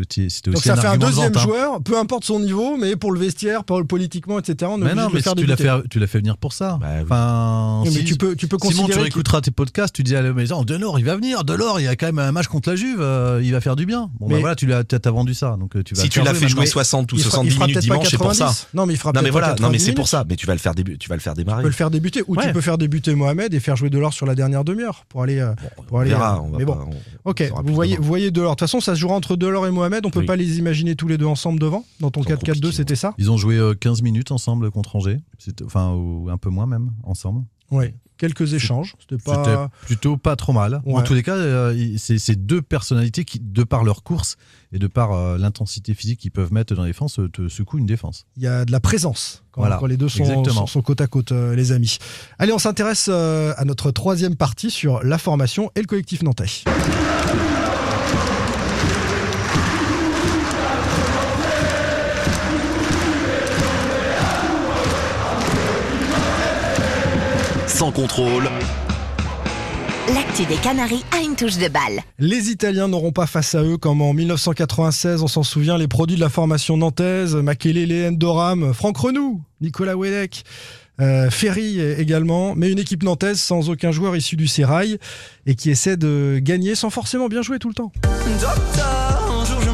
[0.50, 1.40] aussi, Donc ça un fait un de deuxième vente, hein.
[1.40, 4.70] joueur, peu importe son niveau, mais pour le vestiaire, pour le politiquement, etc.
[4.74, 6.78] On Mais non, mais si tu l'as fait, tu l'as fait venir pour ça.
[6.80, 7.02] Bah oui.
[7.04, 10.14] Enfin, Oui, mais si- tu peux, tu peux Simon, tu réécouteras tes podcasts, tu dis
[10.16, 12.46] à la maison, Delors, il va venir, Delors, il y a quand même un match
[12.48, 14.10] contre la Juve, euh, il va faire du bien.
[14.20, 16.20] Bon, Mais- bah voilà, tu l'as, t'as vendu ça, donc euh, tu vas Si tu
[16.22, 18.16] l'as fait jouer 60 ou il fera- il 70 fera minutes peut-être pas dimanche, c'est
[18.18, 18.44] pour ça.
[18.46, 18.66] 90.
[18.74, 20.24] Non, mais il fera Non mais peut-être voilà, non mais 90 c'est pour ça.
[20.28, 21.62] Mais tu vas le faire tu vas le faire Tu démarrer.
[21.62, 24.26] peux le faire débuter, ou tu peux faire débuter Mohamed et faire jouer Delors sur
[24.26, 25.38] la dernière demi-heure pour aller.
[25.38, 25.52] euh,
[25.86, 26.14] pour On aller,
[26.58, 26.78] mais bon.
[27.24, 28.50] Ok, vous voyez, vous voyez Delors.
[28.52, 30.04] De toute façon, ça se jouera entre Delors et Mohamed.
[30.06, 30.24] On peut.
[30.32, 31.84] Pas les imaginer tous les deux ensemble devant.
[32.00, 32.72] Dans ton C'est 4-4-2, compliqué.
[32.72, 35.18] c'était ça Ils ont joué euh, 15 minutes ensemble contre Angers,
[35.64, 37.42] enfin, ou un peu moins même, ensemble.
[37.70, 37.86] Oui.
[38.18, 38.94] Quelques échanges.
[39.00, 39.68] C'était pas.
[39.84, 40.80] plutôt pas trop mal.
[40.86, 40.94] Ouais.
[40.94, 44.36] En tous les cas, euh, c'est deux personnalités qui, de par leur course
[44.72, 47.78] et de par euh, l'intensité physique qu'ils peuvent mettre dans la défense, euh, te secouent
[47.78, 48.26] une défense.
[48.36, 50.60] Il y a de la présence quand, Voilà, quand les deux sont, exactement.
[50.60, 51.98] sont- sont côte à côte, euh, les amis.
[52.38, 56.62] Allez, on s'intéresse euh, à notre troisième partie sur la formation et le collectif nantais.
[67.82, 68.48] Sans contrôle.
[70.14, 72.00] L'actu des Canaries a une touche de balle.
[72.20, 76.14] Les Italiens n'auront pas face à eux comme en 1996, on s'en souvient, les produits
[76.14, 80.44] de la formation nantaise, Makelele, Endoram, Franck Renou, Nicolas Wedek.
[81.00, 84.98] Euh, Ferry également, mais une équipe nantaise sans aucun joueur issu du Sérail
[85.46, 87.90] et qui essaie de gagner sans forcément bien jouer tout le temps.
[88.40, 89.70] Docteur, un jour je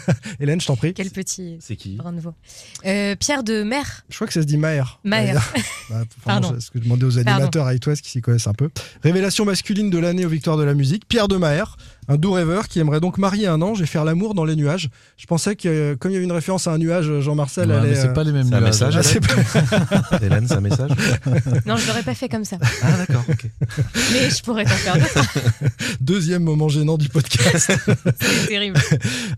[0.40, 0.94] Hélène, je t'en prie.
[0.94, 2.34] Quel petit C'est qui brin de voix.
[2.86, 4.04] Euh, Pierre de Mer.
[4.08, 5.00] Je crois que ça se dit Maher.
[5.04, 5.40] Maher.
[5.90, 6.52] Bah, Pardon.
[6.54, 8.70] c'est ce que je demandais aux animateurs à It West qui s'y connaissent un peu.
[9.02, 11.76] Révélation masculine de l'année aux victoires de la musique, Pierre de Maher,
[12.08, 14.88] un doux rêveur qui aimerait donc marier un ange et faire l'amour dans les nuages.
[15.16, 17.76] Je pensais que, euh, comme il y avait une référence à un nuage, Jean-Marcel Ouais,
[17.76, 17.94] allait.
[17.94, 18.80] c'est euh, pas les mêmes C'est un nuages.
[18.82, 19.18] message,
[19.72, 20.90] Ah, pas- Hélène, c'est un message
[21.66, 22.56] Non, je l'aurais pas fait comme ça.
[22.82, 23.46] Ah d'accord, ok.
[24.12, 25.28] Mais je pourrais t'en faire d'autres.
[26.00, 27.72] Deuxième moment gênant du podcast.
[28.20, 28.78] C'est terrible.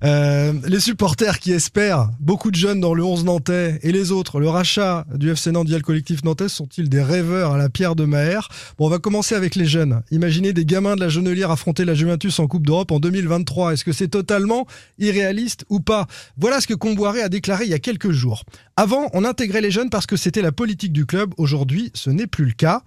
[0.04, 4.40] Euh, les supporters qui espèrent, beaucoup de jeunes dans le 11 nantais et les autres,
[4.40, 7.94] le rachat du FC Nantes via le collectif nantais sont-ils des rêveurs à la pierre
[7.94, 8.48] de Maher?
[8.78, 10.02] Bon, on va commencer avec les jeunes.
[10.10, 13.72] Imaginez des gamins de la Genelière affronter la Juventus en Coupe d'Europe en 2023.
[13.72, 14.68] Est-ce que c'est totalement
[15.00, 16.06] irréaliste ou pas?
[16.36, 18.44] Voilà ce que Comboiré a déclaré il y a quelques jours.
[18.76, 21.32] Avant, on intégrait les jeunes parce que c'était la politique du club.
[21.36, 22.82] Aujourd'hui, ce n'est plus le cas.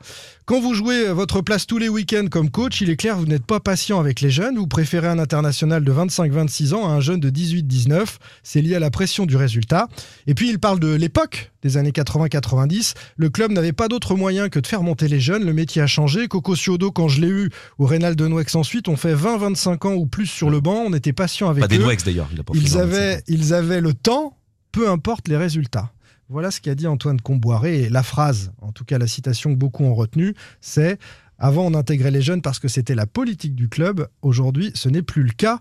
[0.45, 3.25] Quand vous jouez votre place tous les week-ends comme coach, il est clair que vous
[3.25, 4.57] n'êtes pas patient avec les jeunes.
[4.57, 8.05] Vous préférez un international de 25-26 ans à un jeune de 18-19.
[8.43, 9.87] C'est lié à la pression du résultat.
[10.27, 12.93] Et puis, il parle de l'époque des années 80-90.
[13.15, 15.45] Le club n'avait pas d'autre moyen que de faire monter les jeunes.
[15.45, 16.27] Le métier a changé.
[16.27, 20.05] Coco Ciodo, quand je l'ai eu, ou Reynald Denouex ensuite, on fait 20-25 ans ou
[20.05, 20.83] plus sur le banc.
[20.85, 21.83] On était patient avec Pas des eux.
[21.83, 22.27] Noex d'ailleurs.
[22.33, 22.79] il Ils 25.
[22.79, 24.36] avaient, ils avaient le temps,
[24.77, 25.91] peu importe les résultats.
[26.29, 27.83] Voilà ce qu'a dit Antoine Comboiré.
[27.83, 30.99] Et la phrase, en tout cas la citation que beaucoup ont retenue, c'est
[31.39, 34.07] Avant, on intégrait les jeunes parce que c'était la politique du club.
[34.23, 35.59] Aujourd'hui, ce n'est plus le cas.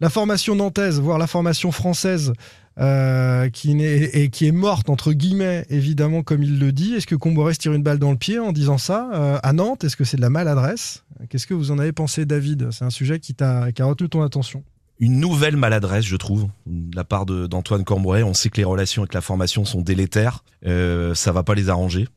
[0.00, 2.32] La formation nantaise, voire la formation française,
[2.78, 6.92] euh, qui, n'est- et qui est morte, entre guillemets, évidemment, comme il le dit.
[6.94, 9.52] Est-ce que Comboiré se tire une balle dans le pied en disant ça euh, à
[9.54, 9.84] Nantes?
[9.84, 11.04] Est-ce que c'est de la maladresse?
[11.30, 12.68] Qu'est-ce que vous en avez pensé, David?
[12.70, 14.62] C'est un sujet qui, t'a- qui a retenu ton attention.
[14.98, 18.22] Une nouvelle maladresse, je trouve, de la part d'Antoine Cambrai.
[18.22, 20.44] On sait que les relations avec la formation sont délétères.
[20.66, 22.08] Euh, ça va pas les arranger.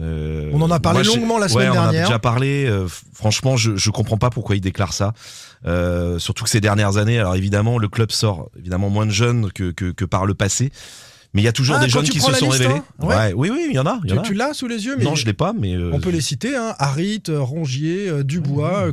[0.00, 2.06] Euh, On en a parlé moi, longuement la ouais, semaine on en a dernière.
[2.08, 2.66] déjà parlé.
[2.66, 5.12] Euh, franchement, je, je comprends pas pourquoi il déclare ça.
[5.66, 9.52] Euh, surtout que ces dernières années, alors évidemment, le club sort évidemment moins de jeunes
[9.52, 10.72] que, que, que par le passé.
[11.34, 12.80] Mais il y a toujours Ah, des jeunes qui se sont liste, révélés.
[13.00, 13.32] hein Ouais.
[13.34, 14.00] oui, oui, il y en a.
[14.04, 14.22] y Tu, en a.
[14.22, 16.20] tu l'as sous les yeux mais Non, je l'ai pas, mais euh, On peut les
[16.20, 16.74] citer, hein.
[16.78, 18.92] Harit, euh, Rongier, euh, Dubois, euh,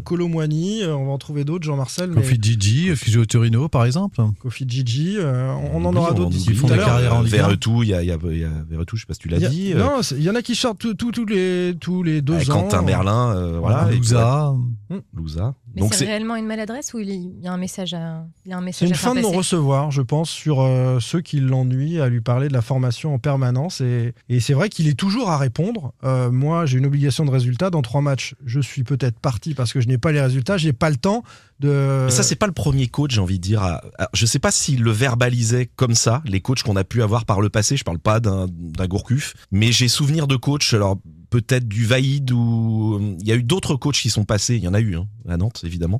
[0.95, 2.09] on va en trouver d'autres, Jean-Marcel.
[2.09, 4.19] mais- Kofi Gigi, qui joue au Torino, par exemple.
[4.39, 7.49] Kofi Gigi, euh, on en Oui, aura d'autres oublie font des carrières en Ligue Vers
[7.49, 7.55] 1.
[7.57, 9.13] tout, il y a, il y a, il y a vers tout, je sais pas
[9.13, 9.73] si tu l'as dit.
[9.75, 12.63] euh, Non, il y en a qui sortent tous les, tous les deux ans.
[12.63, 13.87] Quentin Merlin, euh, voilà.
[13.91, 14.53] Louza.
[15.15, 15.53] Louza.
[15.76, 18.53] Mais c'est c'est réellement une maladresse ou il y a un message à, il y
[18.53, 20.99] a un C'est message une à faire fin de passer non-recevoir, je pense, sur euh,
[20.99, 23.80] ceux qui l'ennuient à lui parler de la formation en permanence.
[23.82, 25.93] Et, et c'est vrai qu'il est toujours à répondre.
[26.03, 27.69] Euh, moi, j'ai une obligation de résultat.
[27.69, 30.57] Dans trois matchs, je suis peut-être parti parce que je n'ai pas les résultats.
[30.57, 31.24] J'ai pas le temps
[31.59, 32.03] de.
[32.05, 33.61] Mais ça, c'est pas le premier coach, j'ai envie de dire.
[33.63, 37.01] à- à- je sais pas s'il le verbalisait comme ça, les coachs qu'on a pu
[37.03, 37.78] avoir par le passé.
[37.78, 40.97] Je parle pas d'un d'un Gourcuff, mais j'ai souvenir de coachs, alors
[41.32, 43.15] peut-être du Vaïd ou.
[43.19, 45.07] Il y a eu d'autres coachs qui sont passés, il y en a eu, hein,
[45.27, 45.99] à Nantes, évidemment,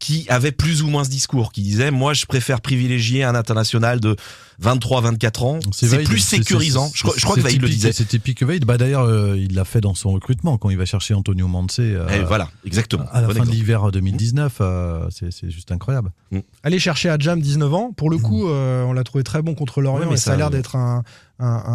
[0.00, 4.00] qui avaient plus ou moins ce discours, qui disaient Moi, je préfère privilégier un international
[4.00, 4.16] de
[4.60, 5.58] 23-24 ans.
[5.72, 6.90] C'est plus sécurisant.
[6.94, 7.92] Je, crois- je c'est crois que Vaïd le disait.
[7.92, 8.64] C'est typique Vaïd.
[8.64, 11.76] Bah, D'ailleurs, euh, il l'a fait dans son recrutement quand il va chercher Antonio Manse.
[11.78, 13.04] euh, Et voilà, exactement.
[13.12, 16.10] À la Bon fin de l'hiver 2019, euh, c'est juste incroyable.
[16.62, 17.92] Aller chercher Adjam, 19 ans.
[17.92, 20.30] Pour le coup, euh, on l'a trouvé très bon contre Lorient Ouais, mais et ça,
[20.30, 21.02] a ça- l'air d'être un,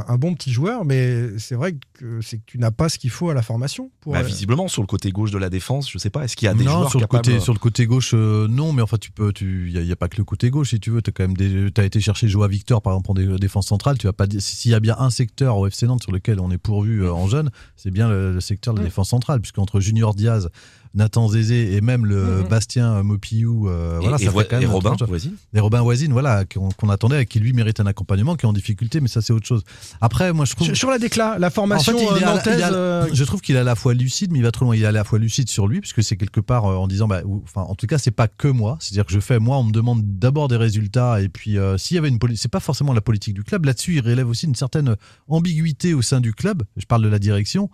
[0.08, 0.86] un- bon petit joueur.
[0.86, 3.92] Mais c'est vrai que c'est que tu n'as pas ce qu'il faut à la formation.
[4.02, 6.36] Pour, Bah, euh, visiblement, sur le côté gauche de la défense, je sais pas, est-ce
[6.36, 8.48] qu'il y a des non, joueurs sur le, capables côté, sur le côté gauche, euh,
[8.48, 10.70] non, mais enfin, tu peux, tu, y a, y a pas que le côté gauche,
[10.70, 11.02] si tu veux.
[11.02, 13.98] T'as quand même des, t'as été chercher Joa Victor, par exemple, en dé- défense centrale.
[13.98, 16.50] Tu vas pas s'il y a bien un secteur au FC Nantes sur lequel on
[16.52, 19.80] est pourvu euh, en jeune, c'est bien le, le secteur de la défense centrale, puisqu'entre
[19.80, 20.50] Junior Diaz,
[20.94, 22.48] Nathan Zézé et même le Mhm.
[22.48, 24.72] Bastien Mopiou, euh, Et- voilà, et ça Vo- fait quand et même.
[24.72, 28.36] Robin Voisine Et Robin Voisine, voilà, qu'on qu'on attendait et qui lui mérite un accompagnement,
[28.36, 29.64] qui est en difficulté, mais ça c'est autre chose.
[30.02, 30.68] Après, moi je trouve.
[30.68, 32.54] Sur, sur la décla, la formation En fait, il euh, nantaise.
[32.56, 34.66] il la- euh, Je trouve qu'il est à la fois lucide, mais il va trop
[34.66, 34.76] loin.
[34.76, 37.08] Il est à la fois lucide sur lui, puisque c'est quelque part euh, en disant,
[37.08, 38.78] bah, ou- enfin, en tout cas, c'est pas que moi.
[38.80, 41.96] C'est-à-dire que je fais, moi, on me demande d'abord des résultats, et puis euh, s'il
[41.96, 43.66] y avait une politique, c'est pas forcément la politique du club.
[43.66, 44.96] Là-dessus, il relève aussi une certaine
[45.28, 46.64] ambiguïté au sein du club.
[46.78, 47.70] Je parle de la direction.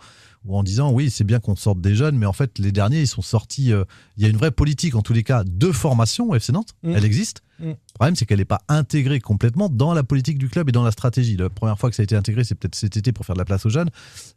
[0.45, 3.01] Ou en disant oui c'est bien qu'on sorte des jeunes mais en fait les derniers
[3.01, 3.85] ils sont sortis euh,
[4.17, 6.73] il y a une vraie politique en tous les cas de formation au FC Nantes
[6.83, 6.93] Mm.
[6.95, 7.69] elle existe Mm.
[7.69, 10.83] le problème, c'est qu'elle n'est pas intégrée complètement dans la politique du club et dans
[10.83, 11.37] la stratégie.
[11.37, 13.39] La première fois que ça a été intégré, c'est peut-être cet été pour faire de
[13.39, 13.89] la place aux jeunes.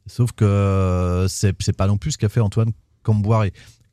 [0.07, 3.45] Sauf que euh, c'est c'est pas non plus ce qu'a fait Antoine Camboire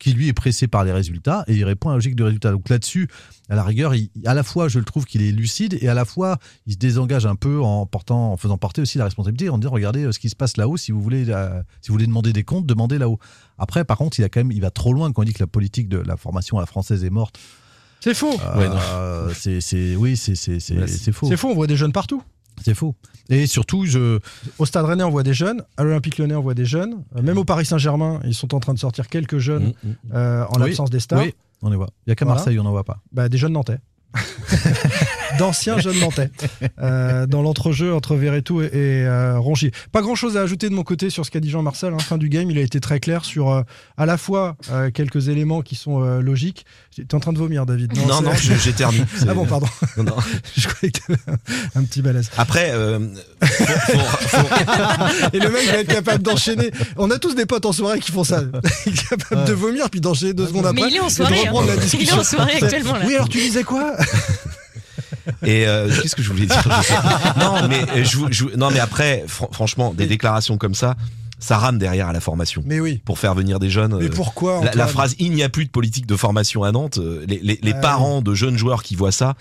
[0.04, 2.52] qui lui est pressé par les résultats et il répond à la logique de résultat.
[2.52, 3.08] Donc là-dessus,
[3.50, 5.94] à la rigueur, il- à la fois je le trouve qu'il est lucide et à
[5.94, 6.38] la fois
[6.68, 9.72] il se désengage un peu en portant, en faisant porter aussi la responsabilité, en disant
[9.72, 10.76] regardez euh, ce qui se passe là-haut.
[10.78, 13.18] Si vous voulez, euh, si vous voulez demander des comptes, demandez là-haut.
[13.58, 15.42] Après, par contre, il a quand même, il va trop loin quand on dit que
[15.44, 17.40] la politique de la formation à la française est morte.
[18.02, 18.36] C'est faux.
[18.58, 21.28] Euh, c'est, c'est, oui, c'est, c'est, c'est, Ouais, c'est faux.
[21.30, 22.22] C'est faux, on voit des jeunes partout.
[22.64, 22.96] C'est faux.
[23.30, 24.20] Et surtout, je.
[24.60, 25.64] Au Stade Rennais, on voit des jeunes.
[25.78, 27.04] À l'Olympique Lyonnais, on voit des jeunes.
[27.16, 29.74] Euh, Même au Paris Saint-Germain, ils sont en train de sortir quelques jeunes
[30.14, 31.20] euh, en Oui, l'absence des stars.
[31.22, 31.90] Oui, on les voit.
[32.06, 32.40] Il n'y a qu'à Voilà.
[32.40, 33.00] Marseille, on n'en voit pas.
[33.12, 33.80] Bah, des jeunes Nantais.
[35.40, 36.30] D'anciens jeunes Nantais.
[36.82, 38.70] Euh, dans l'entrejeu entre Verretou et, et,
[39.06, 39.72] euh, Rongier.
[39.92, 41.94] Pas grand chose à ajouter de mon côté sur ce qu'a dit Jean-Marcel.
[41.94, 42.00] hein.
[42.00, 43.62] Fin du game, il a été très clair sur euh,
[43.98, 46.66] à la fois euh, quelques éléments qui sont euh, logiques.
[46.96, 49.02] T'es en train de vomir, David Non, non, j'éternue.
[49.18, 49.68] C'est- Ah bon, pardon.
[49.98, 50.16] Non, non.
[50.58, 51.20] je croyais que t'avais
[51.76, 52.30] un, un petit balèze.
[52.38, 53.00] Après, euh,
[55.34, 56.72] Et le mec va être capable d'enchaîner.
[56.98, 58.44] On a tous des potes en soirée qui font ça.
[58.86, 60.92] Il est capable de vomir puis d'enchaîner deux secondes Mais après.
[60.92, 61.54] il est en soirée, hein.
[61.68, 62.00] la discussion.
[62.00, 63.06] Il est en soirée actuellement, là.
[63.08, 63.96] Oui, alors tu disais quoi?
[65.46, 66.64] Et euh, qu'est-ce que je voulais dire?
[67.40, 70.76] Non, mais euh, je, vous- je vous- non, mais après, fran- franchement, des déclarations comme
[70.76, 70.96] ça,
[71.40, 72.64] ça rame derrière à la formation.
[72.66, 73.02] Mais oui.
[73.04, 73.98] Pour faire venir des jeunes.
[74.00, 77.00] Mais euh, pourquoi, la, phrase "il n'y a plus de politique de formation à Nantes",
[77.00, 79.36] euh, les, les- les parents de jeunes joueurs qui voient ça.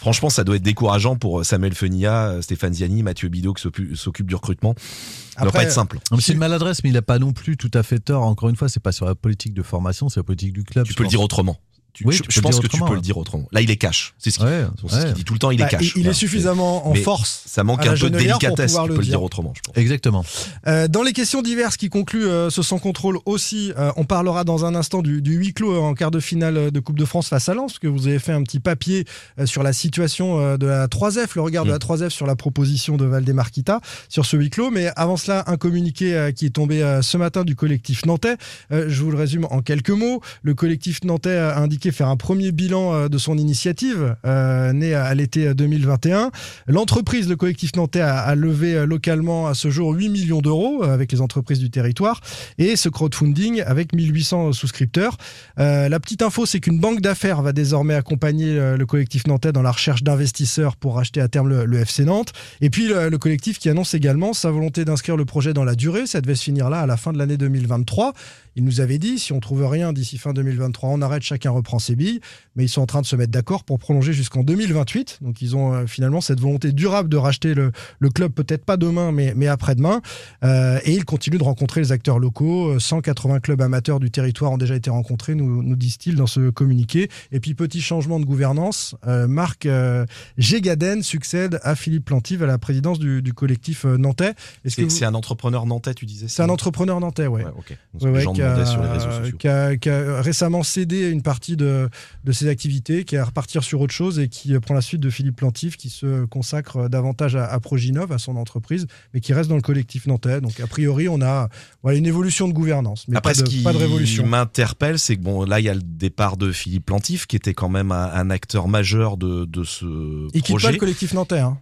[0.00, 3.64] Franchement, ça doit être décourageant pour Samuel Fenia, euh, Stéphane Ziani, Mathieu Bidot qui
[3.96, 4.76] s'occupe du recrutement.
[4.78, 5.98] Ça doit Après, pas être simple.
[6.20, 8.22] C'est une maladresse, mais il n'a pas non plus tout à fait tort.
[8.22, 10.86] Encore une fois, c'est pas sur la politique de formation, c'est la politique du club.
[10.86, 11.56] Tu peux le dire autrement.
[11.98, 13.48] Tu- Oui, je, pense que tu peux le dire autrement.
[13.50, 14.14] Là, il est cash.
[14.18, 15.50] C'est ce qu'il Ouais, ce dit tout le temps.
[15.50, 15.92] Il est Bah, cash.
[15.96, 18.70] il- il est suffisamment en Mais force Ça manque un peu de délicatesse.
[18.72, 19.18] pouvoir Tu le peux le dire.
[19.18, 19.52] dire autrement.
[19.56, 19.76] je pense.
[19.76, 20.24] Exactement.
[20.68, 24.44] Euh, dans les questions diverses qui concluent euh, ce sans contrôle aussi, euh, on parlera
[24.44, 27.28] dans un instant du, du huis clos en quart de finale de Coupe de France
[27.28, 29.04] face à Lens, parce que vous avez fait un petit papier
[29.40, 32.36] euh, sur la situation euh, de la 3F, le regard de la 3F sur la
[32.36, 34.70] proposition de Valdemarquita sur ce huis clos.
[34.70, 38.36] Mais avant cela, un communiqué euh, qui est tombé euh, ce matin du collectif nantais.
[38.72, 40.20] Euh, je vous le résume en quelques mots.
[40.42, 44.94] Le collectif nantais a indiqué faire un premier bilan euh, de son initiative, euh, née
[44.94, 46.30] à, l'été 2021.
[46.66, 50.92] L'entreprise, le collectif nantais, a, levé euh, localement à ce jour 8 millions d'euros euh,
[50.92, 52.20] avec les entreprises du territoire
[52.58, 55.16] et ce crowdfunding avec 1800 souscripteurs.
[55.58, 59.52] Euh, la petite info, c'est qu'une banque d'affaires va désormais accompagner euh, le collectif nantais
[59.52, 62.32] dans la recherche d'investisseurs pour racheter à terme le, le FC Nantes.
[62.60, 65.74] Et puis le, le collectif qui annonce également sa volonté d'inscrire le projet dans la
[65.74, 66.06] durée.
[66.06, 68.12] Ça devait se finir là à la fin de l'année 2023.
[68.58, 71.78] Il nous avait dit, si on trouve rien d'ici fin 2023, on arrête, chacun reprend
[71.78, 72.18] ses billes.
[72.56, 75.18] Mais ils sont en train de se mettre d'accord pour prolonger jusqu'en 2028.
[75.22, 78.76] Donc ils ont euh, finalement cette volonté durable de racheter le, le club, peut-être pas
[78.76, 80.02] demain, mais, mais après-demain.
[80.44, 82.70] Euh, et ils continuent de rencontrer les acteurs locaux.
[82.70, 86.50] Euh, 180 clubs amateurs du territoire ont déjà été rencontrés, nous, nous disent-ils dans ce
[86.50, 87.08] communiqué.
[87.30, 90.04] Et puis petit changement de gouvernance, euh, Marc euh,
[90.36, 94.34] Gégaden succède à Philippe Plantive à la présidence du, du collectif euh, nantais.
[94.66, 97.44] C'est vous- un entrepreneur nantais, tu disais c'est un entrepreneur nantais, ouais.
[97.44, 97.54] Donc,
[98.00, 99.36] Ouais, les ouais, qui, demandaient a, sur les réseaux sociaux.
[99.38, 101.88] qui a- qui a récemment cédé une partie de,
[102.24, 105.00] de ses activités, qui est à repartir sur autre chose et qui prend la suite
[105.00, 109.32] de Philippe Plantif, qui se consacre davantage à, à Proginov, à son entreprise, mais qui
[109.32, 110.40] reste dans le collectif nantais.
[110.40, 111.48] Donc a priori, on a
[111.82, 114.26] voilà, une évolution de gouvernance, mais Après, pas, de, ce qui pas de révolution.
[114.26, 117.54] m'interpelle, c'est que bon, là, il y a le départ de Philippe Plantif, qui était
[117.54, 120.68] quand même un, un acteur majeur de, de ce Il quitte projet.
[120.68, 121.38] pas le collectif nantais.
[121.38, 121.58] hein.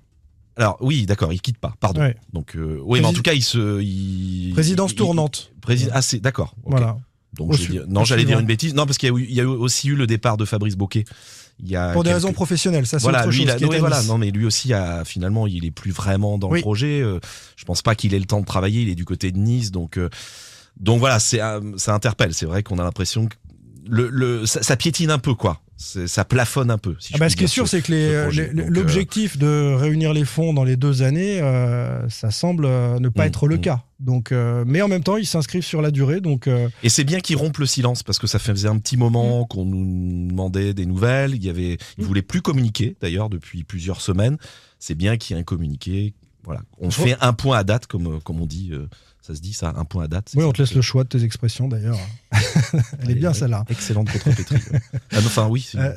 [0.57, 1.75] Alors oui, d'accord, il quitte pas.
[1.81, 2.01] Pardon.
[2.01, 2.17] Ouais.
[2.33, 5.53] Donc euh, oui, mais en tout cas, il se, il- Présidence il- tournante.
[5.69, 6.55] il- ah, c'est d'accord.
[6.65, 6.97] Voilà.
[7.35, 8.75] Donc je dire- non, j'allais dire une bêtise.
[8.75, 11.05] Non, parce qu'il y, a y aussi eu le départ de Fabrice Boquet.
[11.61, 13.49] Il y a Pour des quelques- raisons professionnelles, ça c'est voilà, autre lui, chose.
[13.51, 16.51] a- qui oui, voilà, non, mais lui aussi a finalement, il est plus vraiment dans
[16.51, 16.59] Oui.
[16.59, 17.01] le projet.
[17.03, 17.19] Euh,
[17.57, 18.83] Je pense pas qu'il ait le temps de travailler.
[18.83, 20.09] Il est du côté de Nice, donc euh,
[20.79, 21.41] donc voilà, c'est
[21.77, 22.33] ça interpelle.
[22.35, 23.37] C'est vrai qu'on a l'impression que
[23.87, 25.61] le, le ça, ça piétine un peu quoi.
[25.79, 26.97] Ça plafonne un peu.
[26.99, 29.75] Si Ah bah, ce qui est sûr, ce- c'est que ce Donc, euh, l'objectif de
[29.75, 33.47] réunir les fonds dans les deux années, euh, ça semble euh, ne pas Mm, être
[33.47, 33.61] le mm.
[33.61, 33.83] cas.
[34.01, 36.21] Donc, euh, mais en même temps, ils s'inscrivent sur la durée.
[36.23, 38.97] Donc, euh, Et c'est bien qu'ils rompent le silence parce que ça faisait un petit
[38.97, 39.49] moment Mm.
[39.49, 41.35] qu'on nous demandait des nouvelles.
[41.35, 44.39] Il y avait, ils voulaient plus communiquer d'ailleurs depuis plusieurs semaines.
[44.79, 46.15] C'est bien qu'il y ait un communiqué.
[46.45, 48.71] Voilà, on fait un point à date comme comme on dit.
[49.27, 50.31] Ça se dit ça, un point à date.
[50.37, 51.99] oui, on te laisse le choix de tes expressions d'ailleurs.
[53.03, 53.65] Elle est bien celle-là.
[53.69, 54.59] Excellente contrepétrie.
[55.13, 55.69] Ah, enfin oui.
[55.77, 55.93] Euh,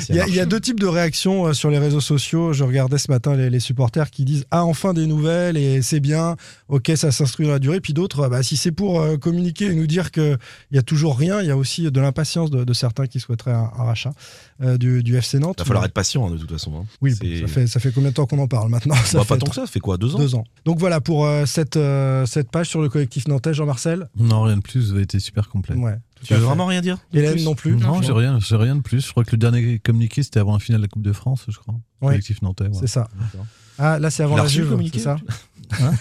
[0.00, 0.48] si Il y, a, il y a marche.
[0.50, 2.52] deux types de réactions euh, sur les réseaux sociaux.
[2.52, 6.00] Je regardais ce matin les, les supporters qui disent Ah, enfin des nouvelles et c'est
[6.00, 6.36] bien,
[6.68, 7.80] ok, ça s'inscrit dans la durée.
[7.80, 10.38] Puis d'autres, bah, si c'est pour euh, communiquer et nous dire qu'il
[10.72, 13.52] n'y a toujours rien, il y a aussi de l'impatience de, de certains qui souhaiteraient
[13.52, 14.12] un, un rachat
[14.62, 15.56] euh, du, du FC Nantes.
[15.58, 16.72] Il va falloir être patient hein, de toute façon.
[16.76, 16.84] hein.
[17.00, 19.34] Oui, ça fait, ça fait combien de temps qu'on en parle maintenant ça Bah, pas
[19.34, 20.44] fait tant que ça, ça fait quoi, deux ans Deux ans.
[20.64, 24.08] Donc voilà pour euh, cette, euh, cette page sur le collectif nantais, Jean-Marcel.
[24.16, 25.74] Non, rien de plus, vous avez été super complet.
[25.76, 26.46] Ouais, Tu veux fait.
[26.46, 27.76] vraiment rien dire Hélène plus non plus.
[27.76, 29.04] Non, j'ai rien, j'ai rien de plus.
[29.06, 31.44] Je crois que le dernier communiqué, c'était avant la finale de la Coupe de France,
[31.48, 31.74] je crois.
[32.00, 32.08] Ouais.
[32.10, 32.64] Collectif nantais.
[32.64, 32.70] ouais.
[32.80, 33.08] C'est ça.
[33.78, 35.16] Ah, là, c'est avant la Juve, communiqué c'est ça
[35.82, 35.92] Hein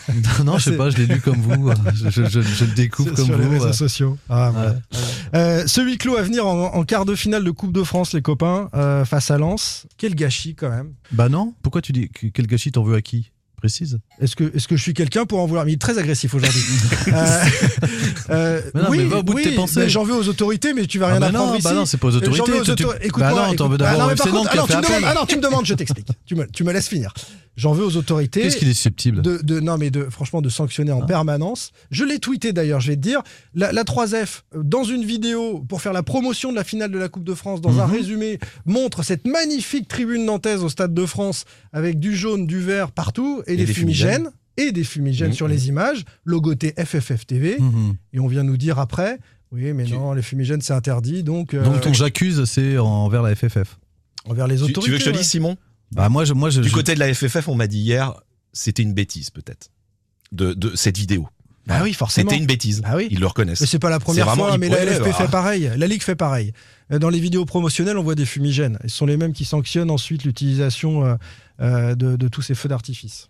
[0.43, 1.71] non, je sais pas, je l'ai lu comme vous.
[1.93, 3.41] Je, je- je- je le découvre comme sur vous.
[3.43, 3.73] les réseaux ouais.
[3.73, 4.17] sociaux.
[4.29, 4.99] Ah, Ouais.
[5.35, 8.13] Euh, ce huis clos à venir en, en quart de finale de Coupe de France,
[8.13, 9.85] les copains, euh, face à Lens.
[9.97, 10.93] Quel gâchis quand même.
[11.11, 13.31] Bah non, pourquoi tu dis que- quel gâchis t'en veux à qui?
[13.57, 13.99] Précise.
[14.19, 15.63] Est-ce que, est-ce que je suis quelqu'un pour en vouloir?
[15.63, 16.61] Mais il est très agressif aujourd'hui.
[17.13, 17.45] Euh,
[18.29, 19.89] euh, Mais non, oui, mais va au bout de tes pensées.
[19.89, 21.63] J'en veux aux autorités, mais tu vas Ah rien bah apprendre non, ici.
[21.63, 23.33] bah non, c'est pas aux autorités, veux aux tu- Écoute-moi.
[23.33, 25.65] bah non, t'en veux d'abord Ah ah tu me demandes- ah non, tu me demandes,
[25.65, 26.07] je t'explique.
[26.25, 27.13] Tu me, tu me laisses finir.
[27.55, 28.41] J'en veux aux autorités.
[28.41, 31.71] Qu'est-ce qu'il est susceptible de, de- non mais de franchement de sanctionner en permanence.
[31.91, 33.21] Je l'ai tweeté d'ailleurs, je vais te dire
[33.53, 36.97] la, la 3F euh, dans une vidéo pour faire la promotion de la finale de
[36.97, 37.91] la Coupe de France dans un Mhm.
[37.93, 42.91] résumé montre cette magnifique tribune nantaise au stade de France avec du jaune, du vert
[42.91, 44.09] partout et, Et des des fumigènes.
[44.15, 44.31] fumigènes.
[44.57, 45.33] Et des fumigènes Mhm.
[45.33, 47.95] sur les images, logoté FFF TV, Mhm.
[48.13, 49.17] et on vient nous dire après,
[49.51, 53.33] oui mais non, les fumigènes c'est interdit, donc, euh, Donc ton j'accuse, c'est envers la
[53.35, 53.77] FFF.
[54.25, 54.81] envers les Tu, autorités.
[54.81, 55.17] tu veux que je te ouais.
[55.21, 55.57] dise, Simon?
[55.95, 58.13] Bah moi, je, moi, je, Du je- côté de la FFF, on m'a dit hier,
[58.51, 59.69] c'était une bêtise peut-être
[60.31, 61.27] de, de cette vidéo.
[61.65, 62.29] Bah oui, forcément.
[62.29, 62.81] C'était une bêtise.
[62.81, 63.07] Bah oui.
[63.09, 63.61] Ils le reconnaissent.
[63.61, 66.15] Mais c'est pas la première vraiment- fois, mais la LFP fait pareil, la Ligue fait
[66.15, 66.51] pareil.
[66.91, 68.77] Euh, Dans les vidéos promotionnelles, on voit des fumigènes.
[68.83, 71.15] Et ce sont les mêmes qui sanctionnent ensuite l'utilisation euh,
[71.61, 73.27] euh, de, de tous ces feux d'artifice.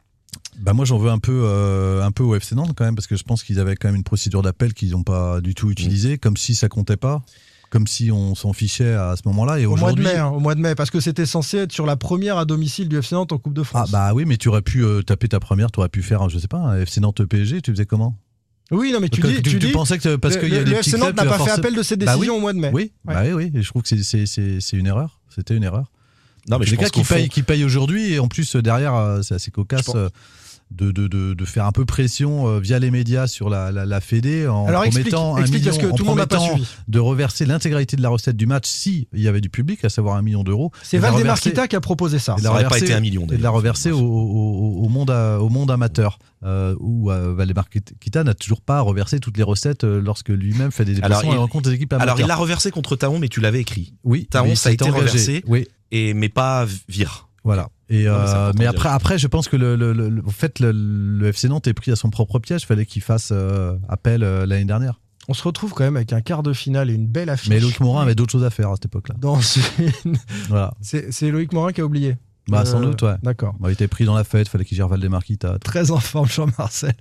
[0.60, 3.06] Bah moi j'en veux un peu euh, un peu au FC Nantes quand même parce
[3.06, 5.54] que je pense qu'ils avaient quand même une procédure d'appel qu'ils n'ont pas du Mm.
[5.54, 7.22] tout utilisée comme si ça comptait pas
[7.74, 10.40] comme si on s'en fichait à ce moment-là et Au mois de mai, hein, au
[10.40, 13.16] mois de mai, parce que c'était censé être sur la première à domicile du FC
[13.16, 13.90] Nantes en Coupe de ah France.
[13.92, 16.38] bah oui mais tu aurais pu euh, taper ta première tu aurais pu faire je
[16.38, 18.16] sais pas un FC Nantes PSG tu faisais comment?
[18.72, 20.60] Oui, non, mais tu dis, que tu, tu dis, pensais que parce qu'il y a
[20.60, 22.38] le- des le FC Nantes n'a pas vas fait appel de cette Bah décision oui.
[22.38, 22.70] au mois de mai.
[22.74, 23.14] oui Ouais.
[23.16, 25.64] bah oui, oui et je trouve que c'est- c'est c'est c'est une erreur c'était une
[25.64, 25.92] erreur
[26.50, 28.56] Non, mais je les pense gars qui fond- payent, qui payent aujourd'hui et en plus
[28.56, 30.10] euh, derrière euh, c'est assez Je cocasse pense- euh,
[30.76, 33.86] de, de, de, de faire un peu pression euh, via les médias sur la, la,
[33.86, 36.68] la Fédé en Alors explique, promettant un explique parce million, que en tout promettant suivi.
[36.88, 39.90] de reverser l'intégralité de la recette du match si il y avait du public, à
[39.90, 40.72] savoir un million d'euros.
[40.82, 42.36] C'est Valdemar Kita qui a proposé ça.
[42.42, 45.50] Ça aurait pas été un million, et de la reverser au, au- monde, à- au
[45.50, 50.02] monde amateur, euh, où euh, Valdemar Kita n'a toujours pas reversé toutes les recettes euh,
[50.02, 52.14] lorsque lui-même fait des Alors, déplacements il- et rencontre des équipes amateurs.
[52.16, 53.94] Alors il l'a reversé contre Taon, mais tu l'avais écrit.
[54.04, 55.00] oui, Taon, ça a été engagé.
[55.08, 55.44] reversé.
[55.48, 57.30] Oui, Et, mais pas Vire.
[57.44, 57.70] Voilà.
[57.90, 60.30] Et, Non, mais euh, mais après, après, je pense que le, le- le- le- en
[60.32, 62.64] fait, le, le FC Nantes est pris à son propre piège.
[62.64, 65.00] Il fallait qu'il fasse euh, appel euh, l'année dernière.
[65.30, 67.50] On se retrouve quand même avec un quart de finale et une belle affiche.
[67.50, 69.16] Mais Loïc Morin avait d'autres choses à faire à cette époque-là.
[69.20, 69.40] Dans
[70.06, 70.18] une-
[70.50, 70.74] Voilà.
[70.82, 72.18] C'est c'est Loïc Morin qui a oublié.
[72.50, 73.16] Bah, sans Euh, doute, ouais.
[73.24, 73.56] D'accord.
[73.60, 75.58] Bah, il était pris dans la fête, fallait qu'il gère Valdemar Kita.
[75.64, 76.94] Très en forme, Jean-Marcel.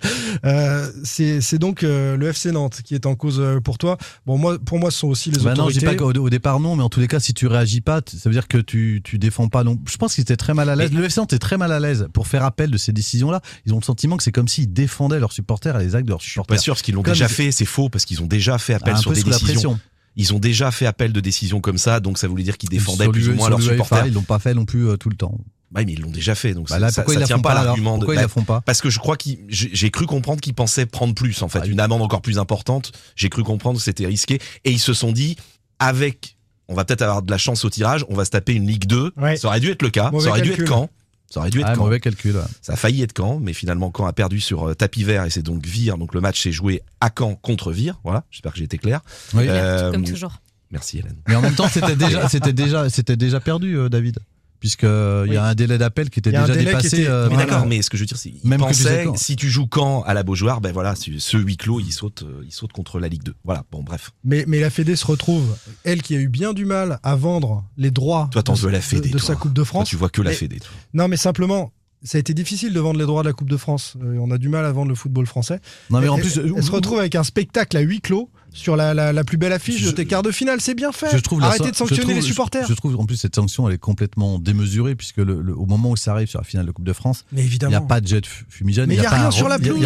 [0.45, 3.97] Euh, c'est c'est donc euh, le FC Nantes qui est en cause euh, pour toi.
[4.25, 6.29] Bon, moi, pour moi, ce sont aussi les Bah non, je dis pas qu'au au
[6.29, 8.57] départ non, mais en tous les cas, si tu réagis pas, ça veut dire que
[8.57, 9.77] tu, tu défends pas non.
[9.89, 10.91] Je pense qu'ils étaient très mal à l'aise.
[10.93, 13.41] Le FC Nantes est très mal à l'aise pour faire appel de ces décisions-là.
[13.65, 16.11] Ils ont le sentiment que c'est comme s'ils défendaient leurs supporters et les actes de
[16.11, 16.55] leurs Je suis supporters.
[16.55, 17.51] pas sûr parce qu'ils l'ont déjà ils- fait.
[17.51, 19.79] C'est faux parce qu'ils ont déjà fait appel un sur peu des sous la décisions.
[20.15, 23.07] Ils ont déjà fait appel de décisions comme ça, donc ça voulait dire qu'ils défendaient
[23.09, 24.07] plus ou moins leurs supporters.
[24.07, 25.39] Ils l'ont pas fait non plus euh, tout le temps.
[25.75, 27.95] Ouais, mais ils l'ont déjà fait, donc Bah ça, là, ça, tient pas l'argument.
[27.97, 30.39] de- Pourquoi ils bah, la font pas Parce que je crois qu'ils, j'ai cru comprendre
[30.39, 32.91] qu'ils pensaient prendre plus en fait, Ah, une amende encore plus importante.
[33.15, 35.35] J'ai cru comprendre que c'était risqué et ils se sont dit
[35.79, 36.37] avec,
[36.67, 38.85] on va peut-être avoir de la chance au tirage, on va se taper une Ligue
[38.85, 39.13] 2.
[39.17, 39.35] Ouais.
[39.35, 40.11] Ça aurait dû être le cas.
[40.11, 40.89] Mauvais ça aurait dû être Caen.
[41.33, 41.83] Ça aurait dû être Ah, Caen.
[41.85, 42.35] mauvais calcul.
[42.35, 42.43] ouais.
[42.61, 45.31] Ça a failli être Caen, mais finalement Caen a perdu sur euh, tapis vert et
[45.31, 45.97] c'est donc Vire.
[45.97, 47.99] Donc le match s'est joué à Caen contre Vire.
[48.03, 49.01] Voilà, j'espère que j'ai été clair.
[49.33, 49.45] Oui.
[49.47, 50.33] Euh, Comme toujours.
[50.69, 51.15] Merci Hélène.
[51.27, 54.19] Mais en même temps, c'était déjà, c'était déjà, c'était déjà perdu, euh, David,
[54.63, 55.35] puisque euh, il Oui.
[55.35, 57.01] y a un délai d'appel qui était déjà dépassé.
[57.01, 57.49] était- euh, Mais voilà.
[57.51, 59.17] d'accord, mais ce que je veux dire, c'est Même que sais Caen.
[59.17, 62.43] si tu joues Caen à la Beaujoire, ben voilà, ce huis clos, il saute, euh,
[62.45, 63.33] il saute contre la Ligue 2.
[63.43, 64.11] Voilà, bon bref.
[64.23, 67.65] Mais, mais la Fédé se retrouve, elle qui a eu bien du mal à vendre
[67.75, 69.27] les droits Toi, de, veux la Fédé, de toi.
[69.27, 69.89] sa Coupe de Toi, France.
[69.89, 70.59] tu vois que la Fédé.
[70.61, 70.71] toi.
[70.93, 73.57] Non, mais simplement, ça a été difficile de vendre les droits de la Coupe de
[73.57, 73.95] France.
[74.01, 75.59] Euh, on a du mal à vendre le football français.
[75.89, 78.29] Non, mais en Elle- plus, elle, elle se retrouve avec un spectacle à huis clos
[78.53, 80.61] sur la, la- la plus belle affiche Je- de tes quarts de finale.
[80.61, 81.09] C'est bien fait.
[81.11, 82.63] Je trouve la Arrêtez de sanctionner trouve- les supporters.
[82.67, 85.65] Je, je trouve en plus cette sanction elle est complètement démesurée puisque le, le- au
[85.65, 87.99] moment où ça arrive sur la finale de Coupe de France, il n'y a pas
[87.99, 89.31] de jet fu- fumigène, il n'y a pas un a-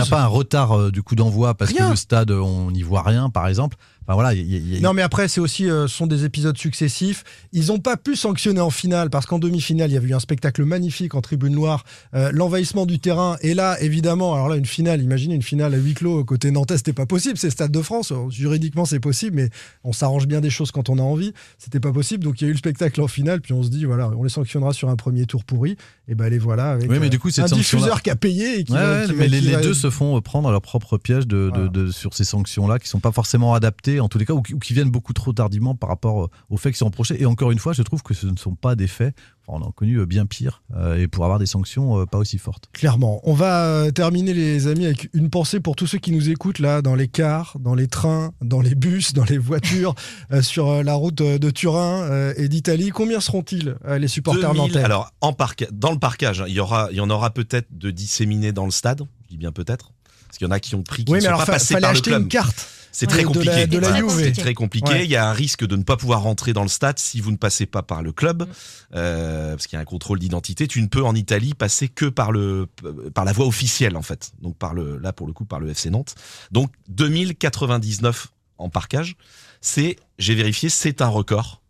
[0.01, 1.85] a pas retard euh, du coup d'envoi parce Rien.
[1.85, 3.77] que le stade on n'y voit rien par exemple.
[4.07, 4.39] Enfin voilà, y
[4.77, 7.25] y Non, mais après, c'est aussi, euh, ce sont des épisodes successifs.
[7.51, 10.19] Ils n'ont pas pu sanctionner en finale parce qu'en demi-finale, il y avait eu un
[10.21, 11.83] spectacle magnifique en tribune noire,
[12.13, 13.35] euh, l'envahissement du terrain.
[13.41, 16.77] Et là, évidemment, alors là, une finale, imaginez une finale à huis clos côté Nantais,
[16.77, 17.37] c'était pas possible.
[17.37, 18.11] C'est Stade de France.
[18.13, 19.49] Euh, Juridiquement, c'est possible, mais
[19.83, 21.33] on s'arrange bien des choses quand on a envie.
[21.57, 22.23] C'était pas possible.
[22.23, 24.23] Donc, il y a eu le spectacle en finale, puis on se dit, voilà, on
[24.23, 25.75] les sanctionnera sur un premier tour pourri.
[26.07, 28.15] Et ben, les voilà avec Oui, mais euh, du coup, cette un diffuseur qui a
[28.15, 29.89] payé et qui Ouais, va- ouais, qui va- mais les, qui les va- deux se
[29.89, 31.67] font prendre à leur propre piège de, de- Voilà.
[31.69, 34.53] de- sur ces sanctions-là qui sont pas forcément adaptées en tous les cas ou qui,
[34.53, 37.21] ou qui viennent beaucoup trop tardivement par rapport euh, aux faits qui sont reprochés.
[37.21, 39.15] Et encore une fois, je trouve que ce ne sont pas des faits.
[39.47, 42.05] Enfin, on en a connu euh, bien pire euh, et pour avoir des sanctions euh,
[42.05, 42.69] pas aussi fortes.
[42.73, 43.21] Clairement.
[43.23, 46.81] On va terminer, les amis, avec une pensée pour tous ceux qui nous écoutent là,
[46.81, 49.95] dans les cars, dans les trains, dans les bus, dans les voitures,
[50.31, 52.89] euh, sur la route de Turin euh, et d'Italie.
[52.89, 54.83] Combien seront-ils, euh, les supporters 2000, nantais?
[54.83, 57.67] alors en parc, dans le parcage, hein, il y aura, il y en aura peut-être
[57.71, 59.03] de disséminés dans le stade.
[59.25, 59.91] Je dis bien peut-être.
[60.27, 61.45] Parce qu'il y en a qui ont pris, qui Oui, ne mais sont alors pas
[61.45, 62.21] fa- passés fallait par le acheter club.
[62.23, 62.67] une carte.
[62.91, 63.45] C'est très de compliqué.
[63.55, 64.09] la- de la.
[64.09, 64.91] C'est très compliqué.
[64.91, 65.05] Ouais.
[65.05, 67.31] Il y a un risque de ne pas pouvoir rentrer dans le stade si vous
[67.31, 68.51] ne passez pas par le club, Mm.
[68.95, 70.67] euh, parce qu'il y a un contrôle d'identité.
[70.67, 72.67] Tu ne peux en Italie passer que par le
[73.13, 74.31] par la voie officielle en fait.
[74.41, 76.15] Donc par le là pour le coup par le FC Nantes.
[76.51, 78.27] Donc 2099
[78.57, 79.15] en parquage,
[79.61, 81.66] c'est j'ai vérifié, c'est un record euh,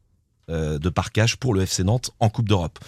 [0.50, 2.80] de parquage pour le FC Nantes en Coupe d'Europe.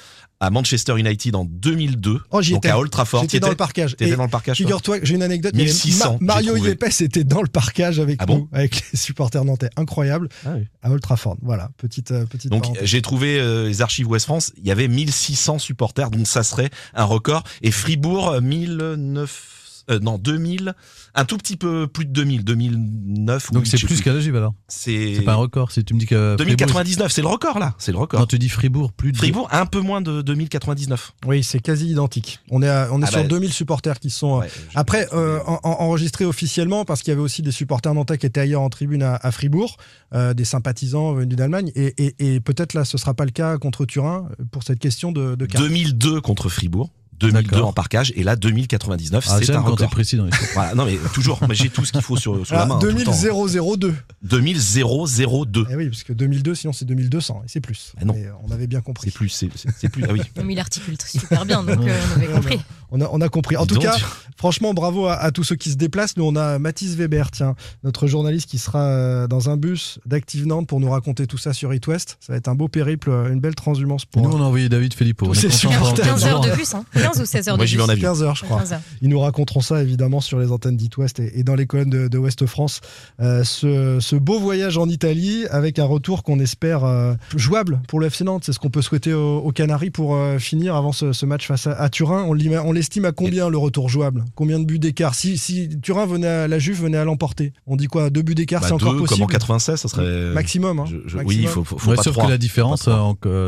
[0.41, 2.70] À Manchester United en 2002, Oh, j'y donc étais.
[2.70, 3.24] à Old Trafford.
[3.24, 3.97] J'étais dans le parquage.
[3.97, 5.51] T'étais dans le Figure-toi j'ai une anecdote.
[5.53, 6.55] il y avait 1600, Ma- Mario.
[6.55, 9.70] Yepes était dans le parquage avec Ah nous, bon avec les supporters nantais.
[9.76, 10.30] Incroyable.
[10.45, 10.68] Ah oui.
[10.82, 11.36] À Old Trafford.
[11.41, 14.88] Voilà, petite, euh, petite Donc j'ai trouvé euh, les archives Ouest France, il y avait
[14.88, 17.43] 1600 supporters, donc ça serait un record.
[17.62, 19.59] Et Fribourg, euh, 1009,
[19.90, 20.74] euh, non 2000,
[21.16, 23.52] un tout petit peu plus de 2000, 2009.
[23.52, 25.72] Donc c'est plus qu'à alors C'est pas un record.
[25.72, 26.36] Si tu me dis que.
[26.38, 28.20] Fribourg- 2099, c'est le record là, c'est le record.
[28.20, 29.18] Non, tu dis Fribourg, plus de.
[29.18, 31.14] Fribourg, un peu moins de 2099.
[31.26, 32.40] Oui, c'est quasi identique.
[32.50, 35.40] On est, à- on est Ah sur bah, 2000 supporters qui sont euh, après euh,
[35.46, 38.62] en- en- enregistrés officiellement parce qu'il y avait aussi des supporters nantais qui étaient ailleurs
[38.62, 39.78] en tribune à, à Fribourg,
[40.14, 41.72] euh, des sympathisants venus d'Allemagne.
[41.76, 45.12] Et, et- et peut-être là, ce sera pas le cas contre Turin pour cette question
[45.12, 45.64] de, de carte.
[45.64, 46.90] 2002 contre Fribourg.
[47.20, 47.67] 2002 D'accord.
[47.70, 49.89] en parquage et là 2099 Ah, c'est un quand record.
[49.89, 50.47] précis dans les choses.
[50.53, 52.76] Voilà, non mais toujours, mais j'ai tout ce qu'il faut sur, sur la Ah, main.
[52.76, 53.11] hein, tout le temps.
[53.22, 53.93] 2002.
[54.24, 55.65] 2002.
[55.72, 57.93] Eh oui, parce que 2002, sinon c'est 2200 et c'est plus.
[57.99, 58.13] Ah non.
[58.15, 59.09] Mais, on avait bien compris.
[59.09, 60.03] C'est plus, c'est c'est- c'est plus.
[60.07, 60.22] Ah oui.
[60.43, 62.59] Mais il articule super bien, donc euh, on avait compris.
[62.91, 63.55] On a, on a compris.
[63.57, 63.84] En Dis tout donc.
[63.84, 63.97] cas,
[64.36, 66.17] franchement, bravo à, à tous ceux qui se déplacent.
[66.17, 70.47] Nous, on a Mathis Weber, tiens, notre journaliste qui sera euh, dans un bus d'Active
[70.47, 72.17] Nantes pour nous raconter tout ça sur It West.
[72.20, 74.24] Ça va être un beau périple, euh, une belle transhumance pour.
[74.24, 75.26] Nous, on a envoyé David Filippo.
[75.26, 76.05] Tous On est ces content supporters.
[76.05, 77.89] pendant 15 heures de bus, hein 15 ou 16 heures Moi, de j'y vais en
[77.89, 78.10] avion.
[78.10, 78.60] 15 heures, je crois.
[78.60, 78.82] 15 heures.
[79.01, 81.89] Ils nous raconteront ça évidemment sur les antennes d'It West et, et dans les colonnes
[81.89, 82.82] de, de Ouest France.
[83.20, 87.99] Euh, ce, ce beau voyage en Italie avec un retour qu'on espère euh, jouable pour
[87.99, 88.43] le FC Nantes.
[88.45, 91.47] C'est ce qu'on peut souhaiter aux, aux Canaries pour euh, finir avant ce, ce match
[91.47, 92.24] face à, à Turin.
[92.26, 94.26] On l'estime à combien le retour jouable?
[94.36, 95.16] Combien de buts d'écart?
[95.16, 98.10] Si, si Turin venait à la Juve venait à l'emporter, on dit quoi?
[98.10, 100.80] Deux buts d'écart, Bah, c'est encore possible comme en 96, ça serait Maximum.
[100.80, 100.86] hein.
[100.88, 101.26] Je- je- Maximum.
[101.28, 102.88] oui, il faut, faut, faut Ouais, pas sauf que la différence,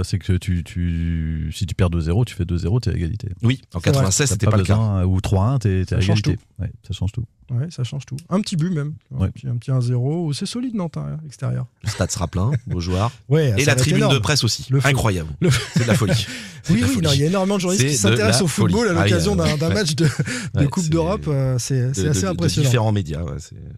[0.03, 3.30] c'est que tu, tu, si tu perds 2-0, tu fais 2-0, t'es à égalité.
[3.43, 4.76] Oui, en 96, T'as c'était pas, le cas.
[4.76, 6.43] besoin, Ou 3-1, t'es Ça change égalité.
[6.60, 7.24] Ouais, ça change tout.
[7.52, 8.16] Ouais, ça change tout.
[8.30, 8.93] Un petit but même.
[9.12, 9.28] Ouais.
[9.28, 10.32] Un petit, un petit 1-0.
[10.34, 11.66] C'est solide Nantes, hein, extérieur.
[11.84, 13.12] Le stade sera plein, beaux joueurs.
[13.30, 14.14] Ouais, Et la tribune énorme.
[14.14, 14.68] de presse aussi.
[14.70, 14.80] Le.
[14.86, 15.30] Incroyable.
[15.41, 16.26] Le- C'est de la folie.
[16.70, 18.95] Oui, oui, il y a énormément de journalistes qui s'intéressent au football folie.
[18.95, 21.26] à Ah, l'occasion d'un match de, de Ouais, Coupe d'Europe.
[21.28, 22.70] euh, C'est De- assez de- de impressionnant.
[22.70, 23.22] différents médias.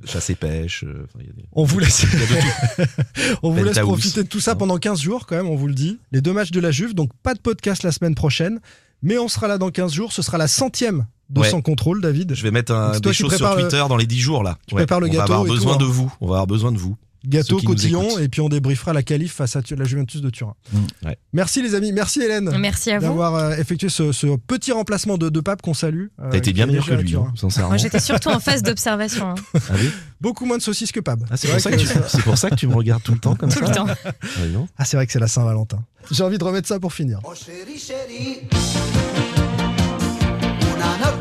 [0.03, 0.84] chasse et pêche.
[0.84, 2.05] euh, enfin, il y a des- On vous laisse,
[3.41, 5.74] on vous laisse profiter de tout ça pendant 15 jours, quand même, on vous le
[5.74, 5.97] dit.
[6.11, 8.59] Les deux matchs de la Juve, donc pas de podcast la semaine prochaine,
[9.03, 10.11] mais on sera là dans 15 jours.
[10.11, 11.49] Ce sera la centième de Ouais.
[11.49, 12.33] Sans Contrôle, David.
[12.35, 14.57] Je vais mettre un, toi, des choses sur le- Twitter dans les 10 jours là.
[14.67, 15.77] tu prépares le on gâteau va avoir tout, besoin hein.
[15.77, 16.13] de vous.
[16.21, 16.95] On va avoir besoin de vous.
[17.26, 20.55] Gâteau, cotillon, et puis on débriefera la qualif face à la Juventus de Turin.
[20.74, 20.78] Mm.
[21.07, 21.17] Ouais.
[21.32, 22.51] Merci les amis, merci Hélène.
[22.59, 23.05] Merci à vous.
[23.05, 26.07] D'avoir euh, effectué ce, ce petit remplacement de, de Pape qu'on salue.
[26.21, 27.69] euh, T'as été bien meilleur que lui, hein, sincèrement.
[27.69, 29.30] Moi, j'étais surtout en phase d'observation.
[29.30, 29.36] hein.
[29.69, 31.19] Ah oui Beaucoup moins de saucisses que Pape.
[31.32, 33.03] Ah, c'est pour, vrai ça que tu- que- c'est pour ça que tu me regardes
[33.03, 33.67] tout le temps comme Tout ça.
[33.67, 33.86] le temps.
[34.05, 34.11] Ah.
[34.78, 35.80] Ah, c'est vrai que c'est la Saint-Valentin.
[36.11, 37.19] J'ai envie de remettre ça pour finir.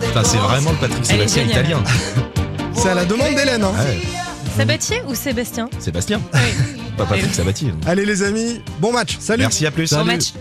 [0.00, 1.82] Putain, c'est vraiment le Patrick Sébastien italien.
[2.74, 3.62] C'est à la demande d'Hélène.
[3.64, 3.72] hein.
[3.78, 4.00] Ouais.
[4.56, 5.68] Sabatier ou Sébastien?
[5.78, 6.20] Sébastien.
[6.34, 6.40] Oui.
[6.96, 7.34] Pas Patrick.
[7.34, 7.72] Sabatier.
[7.86, 9.16] Allez les amis, bon match.
[9.18, 9.42] Salut.
[9.42, 9.92] Merci, à plus.
[9.92, 10.32] Bon match.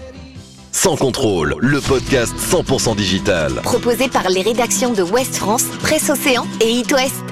[0.74, 3.54] Sans contrôle, le podcast 100% digital.
[3.64, 7.24] Proposé par les rédactions de Ouest France, Presse Océan et It West.